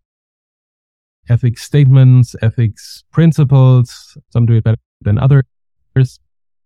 ethics 1.30 1.62
statements, 1.62 2.36
ethics 2.42 3.02
principles. 3.12 4.18
Some 4.28 4.44
do 4.44 4.52
it 4.52 4.64
better 4.64 4.76
than 5.00 5.18
others 5.18 5.44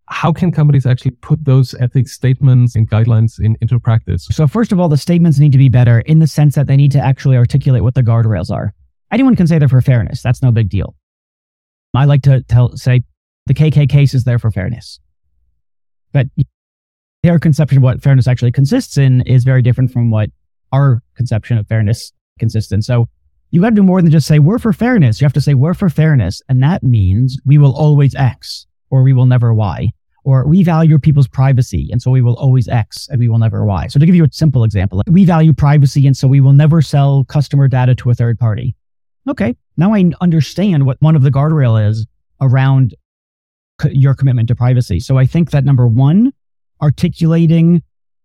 how 0.06 0.32
can 0.32 0.52
companies 0.52 0.84
actually 0.84 1.12
put 1.12 1.44
those 1.44 1.74
ethics 1.74 2.12
statements 2.12 2.76
and 2.76 2.88
guidelines 2.88 3.40
in, 3.40 3.56
into 3.60 3.78
practice? 3.80 4.26
So, 4.30 4.46
first 4.46 4.72
of 4.72 4.80
all, 4.80 4.88
the 4.88 4.96
statements 4.96 5.38
need 5.38 5.52
to 5.52 5.58
be 5.58 5.68
better 5.68 6.00
in 6.00 6.18
the 6.18 6.26
sense 6.26 6.54
that 6.54 6.66
they 6.66 6.76
need 6.76 6.92
to 6.92 7.00
actually 7.00 7.36
articulate 7.36 7.82
what 7.82 7.94
the 7.94 8.02
guardrails 8.02 8.50
are. 8.50 8.74
Anyone 9.10 9.36
can 9.36 9.46
say 9.46 9.58
they're 9.58 9.68
for 9.68 9.80
fairness. 9.80 10.22
That's 10.22 10.42
no 10.42 10.50
big 10.50 10.68
deal. 10.68 10.94
I 11.94 12.06
like 12.06 12.22
to 12.22 12.42
tell, 12.42 12.76
say 12.76 13.02
the 13.46 13.54
KKK 13.54 13.88
case 13.88 14.14
is 14.14 14.24
there 14.24 14.38
for 14.38 14.50
fairness. 14.50 14.98
But 16.12 16.28
their 17.22 17.38
conception 17.38 17.78
of 17.78 17.84
what 17.84 18.02
fairness 18.02 18.26
actually 18.26 18.52
consists 18.52 18.96
in 18.96 19.22
is 19.22 19.44
very 19.44 19.62
different 19.62 19.92
from 19.92 20.10
what 20.10 20.30
our 20.72 21.02
conception 21.16 21.58
of 21.58 21.66
fairness 21.66 22.12
consists 22.38 22.72
in. 22.72 22.82
So 22.82 23.08
you 23.50 23.60
got 23.60 23.70
to 23.70 23.74
do 23.74 23.82
more 23.82 24.00
than 24.00 24.10
just 24.10 24.26
say, 24.26 24.38
we're 24.38 24.58
for 24.58 24.72
fairness. 24.72 25.20
You 25.20 25.26
have 25.26 25.32
to 25.34 25.40
say, 25.40 25.54
we're 25.54 25.74
for 25.74 25.90
fairness. 25.90 26.40
And 26.48 26.62
that 26.62 26.82
means 26.82 27.38
we 27.44 27.58
will 27.58 27.76
always 27.76 28.14
X 28.14 28.66
or 28.92 29.02
we 29.02 29.12
will 29.12 29.26
never 29.26 29.52
Y. 29.52 29.90
Or 30.24 30.46
we 30.46 30.62
value 30.62 31.00
people's 31.00 31.26
privacy, 31.26 31.88
and 31.90 32.00
so 32.00 32.08
we 32.12 32.22
will 32.22 32.36
always 32.36 32.68
X 32.68 33.08
and 33.08 33.18
we 33.18 33.28
will 33.28 33.40
never 33.40 33.64
Y. 33.64 33.88
So 33.88 33.98
to 33.98 34.06
give 34.06 34.14
you 34.14 34.22
a 34.22 34.28
simple 34.30 34.62
example, 34.62 35.02
we 35.08 35.24
value 35.24 35.52
privacy, 35.52 36.06
and 36.06 36.16
so 36.16 36.28
we 36.28 36.40
will 36.40 36.52
never 36.52 36.80
sell 36.80 37.24
customer 37.24 37.66
data 37.66 37.96
to 37.96 38.10
a 38.10 38.14
third 38.14 38.38
party. 38.38 38.76
Okay, 39.28 39.56
now 39.76 39.92
I 39.94 40.12
understand 40.20 40.86
what 40.86 40.98
one 41.00 41.16
of 41.16 41.22
the 41.22 41.30
guardrail 41.30 41.88
is 41.88 42.06
around 42.40 42.94
your 43.90 44.14
commitment 44.14 44.46
to 44.48 44.54
privacy. 44.54 45.00
So 45.00 45.18
I 45.18 45.26
think 45.26 45.50
that 45.50 45.64
number 45.64 45.88
one, 45.88 46.32
articulating 46.80 47.82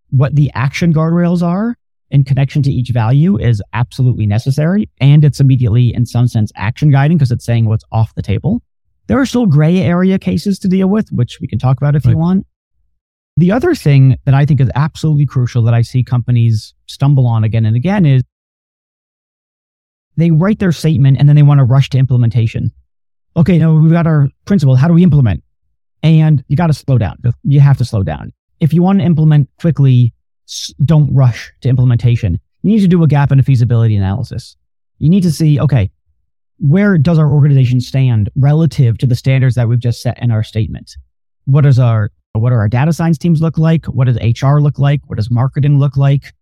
what 0.09 0.35
the 0.35 0.51
action 0.53 0.93
guardrails 0.93 1.41
are 1.41 1.75
in 2.11 2.23
connection 2.23 2.61
to 2.63 2.71
each 2.71 2.91
value 2.91 3.39
is 3.39 3.61
absolutely 3.73 4.27
necessary. 4.27 4.87
And 5.01 5.25
it's 5.25 5.39
immediately, 5.39 5.95
in 5.95 6.05
some 6.05 6.27
sense, 6.27 6.51
action 6.55 6.91
guiding 6.91 7.17
because 7.17 7.31
it's 7.31 7.45
saying 7.45 7.65
what's 7.65 7.85
off 7.91 8.13
the 8.13 8.21
table. 8.21 8.61
There 9.07 9.19
are 9.19 9.25
still 9.25 9.45
gray 9.45 9.79
area 9.79 10.19
cases 10.19 10.59
to 10.59 10.67
deal 10.67 10.87
with, 10.87 11.09
which 11.11 11.39
we 11.39 11.47
can 11.47 11.59
talk 11.59 11.77
about 11.77 11.95
if 11.95 12.05
right. 12.05 12.11
you 12.11 12.17
want. 12.17 12.45
The 13.37 13.51
other 13.51 13.75
thing 13.75 14.17
that 14.25 14.33
I 14.33 14.45
think 14.45 14.59
is 14.59 14.69
absolutely 14.75 15.25
crucial 15.25 15.61
that 15.63 15.73
I 15.73 15.81
see 15.81 16.03
companies 16.03 16.73
stumble 16.87 17.27
on 17.27 17.43
again 17.43 17.65
and 17.65 17.75
again 17.75 18.05
is 18.05 18.23
they 20.17 20.31
write 20.31 20.59
their 20.59 20.71
statement 20.71 21.17
and 21.19 21.29
then 21.29 21.35
they 21.35 21.43
want 21.43 21.59
to 21.59 21.63
rush 21.63 21.89
to 21.91 21.97
implementation. 21.97 22.71
Okay, 23.35 23.59
now 23.59 23.75
we've 23.75 23.91
got 23.91 24.07
our 24.07 24.29
principle. 24.45 24.75
How 24.75 24.87
do 24.87 24.95
we 24.95 25.03
implement? 25.03 25.43
And 26.01 26.43
you 26.47 26.57
got 26.57 26.67
to 26.67 26.73
slow 26.73 26.97
down. 26.97 27.17
You 27.43 27.59
have 27.59 27.77
to 27.77 27.85
slow 27.85 28.01
down. 28.01 28.33
If 28.59 28.73
you 28.73 28.81
want 28.81 28.99
to 28.99 29.05
implement 29.05 29.49
quickly, 29.59 30.13
don't 30.83 31.13
rush 31.13 31.53
to 31.61 31.69
implementation. 31.69 32.39
You 32.63 32.71
need 32.71 32.81
to 32.81 32.87
do 32.87 33.03
a 33.03 33.07
gap 33.07 33.29
and 33.29 33.39
a 33.39 33.43
feasibility 33.43 33.95
analysis. 33.95 34.57
You 34.97 35.09
need 35.09 35.21
to 35.23 35.31
see, 35.31 35.59
okay, 35.59 35.91
where 36.59 36.97
does 36.97 37.19
our 37.19 37.31
organization 37.31 37.79
stand 37.79 38.29
relative 38.35 38.97
to 38.97 39.07
the 39.07 39.15
standards 39.15 39.55
that 39.55 39.67
we've 39.67 39.79
just 39.79 40.01
set 40.01 40.21
in 40.21 40.31
our 40.31 40.43
statement? 40.43 40.97
What 41.45 41.61
does 41.61 41.79
our 41.79 42.11
what 42.33 42.51
are 42.53 42.59
our 42.59 42.67
data 42.67 42.93
science 42.93 43.17
teams 43.17 43.41
look 43.41 43.57
like? 43.57 43.85
What 43.87 44.05
does 44.05 44.17
HR 44.17 44.59
look 44.59 44.77
like? 44.77 45.01
What 45.07 45.15
does 45.15 45.31
marketing 45.31 45.79
look 45.79 45.97
like? 45.97 46.33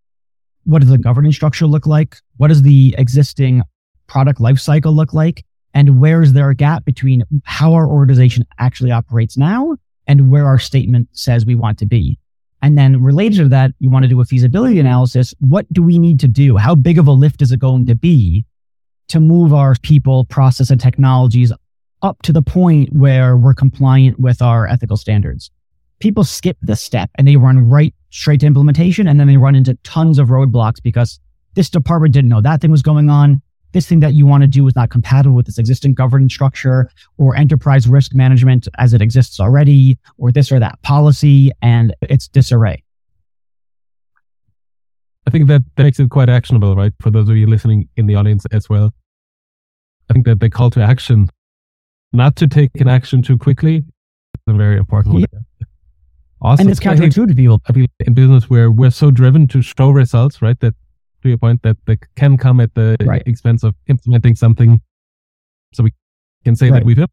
What 0.66 0.82
does 0.82 0.90
the 0.90 0.98
governance 0.98 1.36
structure 1.36 1.68
look 1.68 1.86
like? 1.86 2.18
What 2.38 2.50
does 2.50 2.64
the 2.64 2.96
existing 2.98 3.62
product 4.08 4.40
lifecycle 4.40 4.94
look 4.94 5.14
like? 5.14 5.46
And 5.74 6.00
where 6.00 6.22
is 6.22 6.34
there 6.34 6.50
a 6.50 6.56
gap 6.56 6.86
between 6.86 7.24
how 7.44 7.74
our 7.74 7.88
organization 7.88 8.46
actually 8.60 8.92
operates 8.92 9.38
now 9.38 9.76
and 10.08 10.32
where 10.32 10.46
our 10.46 10.60
statement 10.60 11.08
says 11.12 11.46
we 11.46 11.56
want 11.56 11.78
to 11.80 11.86
be? 11.86 12.18
And 12.62 12.78
then 12.78 13.02
related 13.02 13.38
to 13.38 13.50
that, 13.50 13.72
you 13.80 13.90
want 13.90 14.04
to 14.04 14.10
do 14.10 14.22
a 14.22 14.26
feasibility 14.26 14.80
analysis. 14.80 15.34
What 15.40 15.72
do 15.72 15.84
we 15.84 16.00
need 16.00 16.20
to 16.22 16.28
do? 16.28 16.58
How 16.58 16.76
big 16.76 16.98
of 16.98 17.08
a 17.08 17.12
lift 17.12 17.42
is 17.42 17.52
it 17.52 17.60
going 17.60 17.86
to 17.86 17.96
be 17.96 18.46
to 19.10 19.20
move 19.20 19.54
our 19.54 19.76
people, 19.82 20.26
process, 20.26 20.70
and 20.70 20.80
technologies 20.80 21.52
up 22.02 22.22
to 22.24 22.34
the 22.34 22.42
point 22.42 22.94
where 22.94 23.38
we're 23.38 23.54
compliant 23.54 24.20
with 24.20 24.42
our 24.42 24.68
ethical 24.68 24.98
standards. 24.98 25.52
People 26.00 26.24
skip 26.24 26.58
this 26.62 26.82
step 26.82 27.10
and 27.16 27.28
they 27.28 27.36
run 27.36 27.70
right 27.70 27.94
straight 28.10 28.42
to 28.42 28.46
implementation 28.46 29.08
and 29.08 29.20
then 29.20 29.28
they 29.28 29.38
run 29.38 29.56
into 29.56 29.76
tons 29.84 30.20
of 30.20 30.28
roadblocks 30.28 30.82
because 30.82 31.20
this 31.56 31.70
department 31.70 32.14
didn't 32.14 32.30
know 32.30 32.42
that 32.42 32.62
thing 32.62 32.72
was 32.72 32.82
going 32.82 33.10
on. 33.10 33.42
This 33.72 33.88
thing 33.88 34.00
that 34.00 34.14
you 34.14 34.26
want 34.26 34.42
to 34.42 34.48
do 34.48 34.66
is 34.68 34.76
not 34.76 34.90
compatible 34.90 35.36
with 35.36 35.48
this 35.48 35.58
existing 35.58 35.96
governance 35.96 36.34
structure 36.34 36.90
or 37.18 37.36
enterprise 37.36 37.90
risk 37.90 38.16
management 38.16 38.70
as 38.78 38.94
it 38.94 39.02
exists 39.02 39.38
already, 39.40 39.98
or 40.18 40.32
this 40.32 40.50
or 40.50 40.60
that 40.60 40.82
policy, 40.82 41.52
and 41.62 41.94
it's 42.04 42.30
disarray. 42.30 42.85
I 45.28 45.32
think 45.32 45.48
that, 45.48 45.64
that 45.76 45.84
makes 45.84 46.00
it 46.00 46.10
quite 46.10 46.30
actionable, 46.30 46.76
right? 46.76 46.94
For 47.02 47.10
those 47.10 47.30
of 47.30 47.36
you 47.36 47.48
listening 47.48 47.90
in 47.96 48.06
the 48.06 48.16
audience 48.16 48.46
as 48.52 48.70
well. 48.70 48.94
I 50.10 50.14
think 50.14 50.26
that 50.26 50.40
the 50.40 50.50
call 50.50 50.70
to 50.72 50.82
action, 50.82 51.30
not 52.14 52.36
to 52.38 52.48
take 52.48 52.70
an 52.80 52.88
action 52.88 53.22
too 53.24 53.38
quickly, 53.38 53.78
is 53.78 53.84
a 54.48 54.54
very 54.54 54.78
important 54.78 55.20
yeah. 55.20 55.26
one. 55.32 55.46
Awesome. 56.42 56.68
And 56.68 56.70
it's 56.70 56.80
counterintuitive, 56.80 57.36
people. 57.36 57.62
I 57.68 57.72
mean, 57.72 57.88
in 58.00 58.14
business 58.14 58.50
where 58.50 58.70
we're 58.70 58.92
so 58.92 59.10
driven 59.10 59.48
to 59.48 59.62
show 59.64 59.90
results, 59.90 60.42
right? 60.44 60.60
That 60.60 60.76
to 61.24 61.30
your 61.30 61.40
point, 61.40 61.64
that 61.64 61.78
they 61.88 61.98
can 62.16 62.38
come 62.38 62.60
at 62.60 62.76
the 62.76 62.98
right. 63.04 63.24
expense 63.26 63.64
of 63.64 63.74
implementing 63.88 64.36
something. 64.36 64.80
So 65.74 65.84
we 65.84 65.94
can 66.44 66.56
say 66.56 66.70
right. 66.70 66.80
that 66.80 66.86
we've 66.86 67.04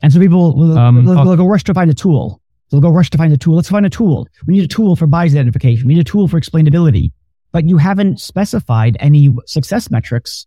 and 0.00 0.12
so 0.12 0.20
people 0.20 0.54
will, 0.54 0.78
um, 0.78 1.04
will, 1.04 1.24
will 1.24 1.36
go 1.36 1.46
rush 1.46 1.64
to 1.64 1.74
find 1.74 1.90
a 1.90 1.94
tool 1.94 2.40
they'll 2.70 2.80
go 2.80 2.90
rush 2.90 3.10
to 3.10 3.18
find 3.18 3.32
a 3.32 3.38
tool. 3.38 3.56
Let's 3.56 3.70
find 3.70 3.86
a 3.86 3.90
tool. 3.90 4.28
We 4.46 4.54
need 4.54 4.64
a 4.64 4.68
tool 4.68 4.96
for 4.96 5.06
bias 5.06 5.32
identification. 5.32 5.86
We 5.86 5.94
need 5.94 6.00
a 6.00 6.04
tool 6.04 6.28
for 6.28 6.40
explainability. 6.40 7.12
But 7.52 7.66
you 7.66 7.78
haven't 7.78 8.20
specified 8.20 8.96
any 9.00 9.34
success 9.46 9.90
metrics 9.90 10.46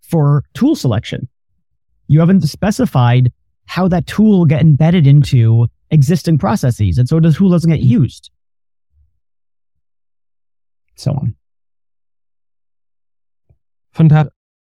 for 0.00 0.44
tool 0.54 0.74
selection. 0.74 1.28
You 2.06 2.20
haven't 2.20 2.40
specified 2.42 3.32
how 3.66 3.86
that 3.88 4.06
tool 4.06 4.38
will 4.38 4.46
get 4.46 4.62
embedded 4.62 5.06
into 5.06 5.66
existing 5.90 6.38
processes. 6.38 6.96
And 6.96 7.06
so 7.06 7.20
the 7.20 7.32
tool 7.32 7.50
doesn't 7.50 7.70
get 7.70 7.80
used. 7.80 8.30
So 10.96 11.12
on. 11.12 11.36
Fantastic. 13.92 14.32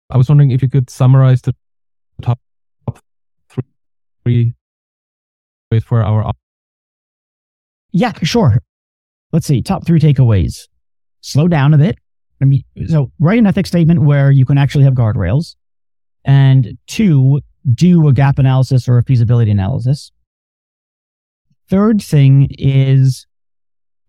I 0.10 0.17
was 0.17 0.28
wondering 0.28 0.49
if 0.52 0.63
you 0.63 0.69
could 0.69 0.89
summarize 0.89 1.41
the 1.41 1.54
top 2.21 2.39
three 4.23 4.56
ways 5.71 5.84
for 5.84 6.04
our. 6.04 6.32
Yeah, 7.91 8.13
sure. 8.23 8.62
Let's 9.32 9.45
see. 9.45 9.62
Top 9.62 9.86
three 9.86 9.99
takeaways. 9.99 10.67
Slow 11.21 11.47
down 11.47 11.73
a 11.73 11.78
bit. 11.78 11.97
I 12.41 12.45
mean, 12.45 12.63
so 12.88 13.12
write 13.19 13.39
an 13.39 13.47
ethics 13.47 13.69
statement 13.69 14.04
where 14.04 14.32
you 14.32 14.45
can 14.45 14.58
actually 14.58 14.86
have 14.86 14.93
guardrails. 14.93 15.56
And 16.25 16.78
two, 16.88 17.41
do 17.73 18.08
a 18.08 18.13
gap 18.13 18.39
analysis 18.39 18.88
or 18.88 18.97
a 18.97 19.04
feasibility 19.04 19.52
analysis. 19.52 20.12
Third 21.69 22.02
thing 22.02 22.47
is, 22.58 23.28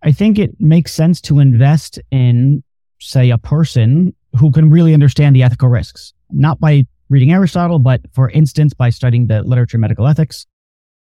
I 0.03 0.13
think 0.13 0.39
it 0.39 0.53
makes 0.61 0.95
sense 0.95 1.21
to 1.23 1.41
invest 1.41 1.99
in, 2.11 2.63
say, 3.01 3.31
a 3.31 3.39
person 3.39 4.15
who 4.39 4.51
can 4.51 4.71
really 4.71 4.95
understand 4.95 5.37
the 5.37 5.43
ethical 5.43 5.69
risks, 5.69 6.15
not 6.31 6.61
by 6.61 6.87
reading 7.09 7.33
Aristotle, 7.33 7.79
but 7.79 8.01
for 8.13 8.31
instance, 8.31 8.73
by 8.73 8.89
studying 8.89 9.27
the 9.27 9.43
literature 9.43 9.79
medical 9.79 10.07
ethics. 10.07 10.47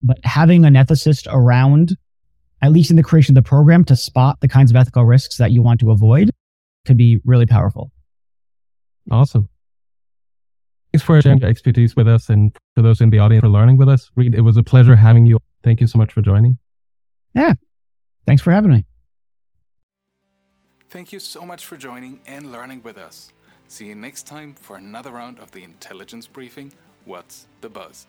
But 0.02 0.18
having 0.24 0.64
an 0.64 0.74
ethicist 0.74 1.26
around, 1.30 1.96
at 2.62 2.72
least 2.72 2.90
in 2.90 2.96
the 2.96 3.02
creation 3.02 3.36
of 3.36 3.42
the 3.42 3.48
program, 3.48 3.84
to 3.84 3.96
spot 3.96 4.38
the 4.40 4.48
kinds 4.48 4.70
of 4.70 4.76
ethical 4.76 5.04
risks 5.04 5.36
that 5.38 5.52
you 5.52 5.62
want 5.62 5.80
to 5.80 5.90
avoid 5.90 6.30
could 6.86 6.96
be 6.96 7.20
really 7.24 7.46
powerful. 7.46 7.90
Awesome. 9.10 9.48
Thanks 10.92 11.04
for 11.04 11.20
sharing 11.20 11.38
your 11.38 11.50
expertise 11.50 11.94
with 11.94 12.08
us 12.08 12.28
and 12.28 12.56
for 12.74 12.82
those 12.82 13.00
in 13.00 13.10
the 13.10 13.18
audience 13.18 13.42
for 13.42 13.48
learning 13.48 13.76
with 13.76 13.88
us. 13.88 14.10
Reid, 14.16 14.34
it 14.34 14.40
was 14.40 14.56
a 14.56 14.62
pleasure 14.62 14.96
having 14.96 15.26
you. 15.26 15.38
Thank 15.62 15.80
you 15.80 15.86
so 15.86 15.98
much 15.98 16.12
for 16.12 16.22
joining. 16.22 16.58
Yeah. 17.34 17.54
Thanks 18.26 18.42
for 18.42 18.52
having 18.52 18.70
me. 18.70 18.84
Thank 20.88 21.12
you 21.12 21.20
so 21.20 21.44
much 21.44 21.66
for 21.66 21.76
joining 21.76 22.20
and 22.26 22.50
learning 22.50 22.82
with 22.82 22.96
us. 22.96 23.32
See 23.68 23.86
you 23.86 23.94
next 23.94 24.26
time 24.26 24.54
for 24.54 24.76
another 24.76 25.10
round 25.10 25.38
of 25.38 25.50
the 25.52 25.62
intelligence 25.62 26.26
briefing 26.26 26.72
What's 27.04 27.46
the 27.62 27.70
Buzz? 27.70 28.06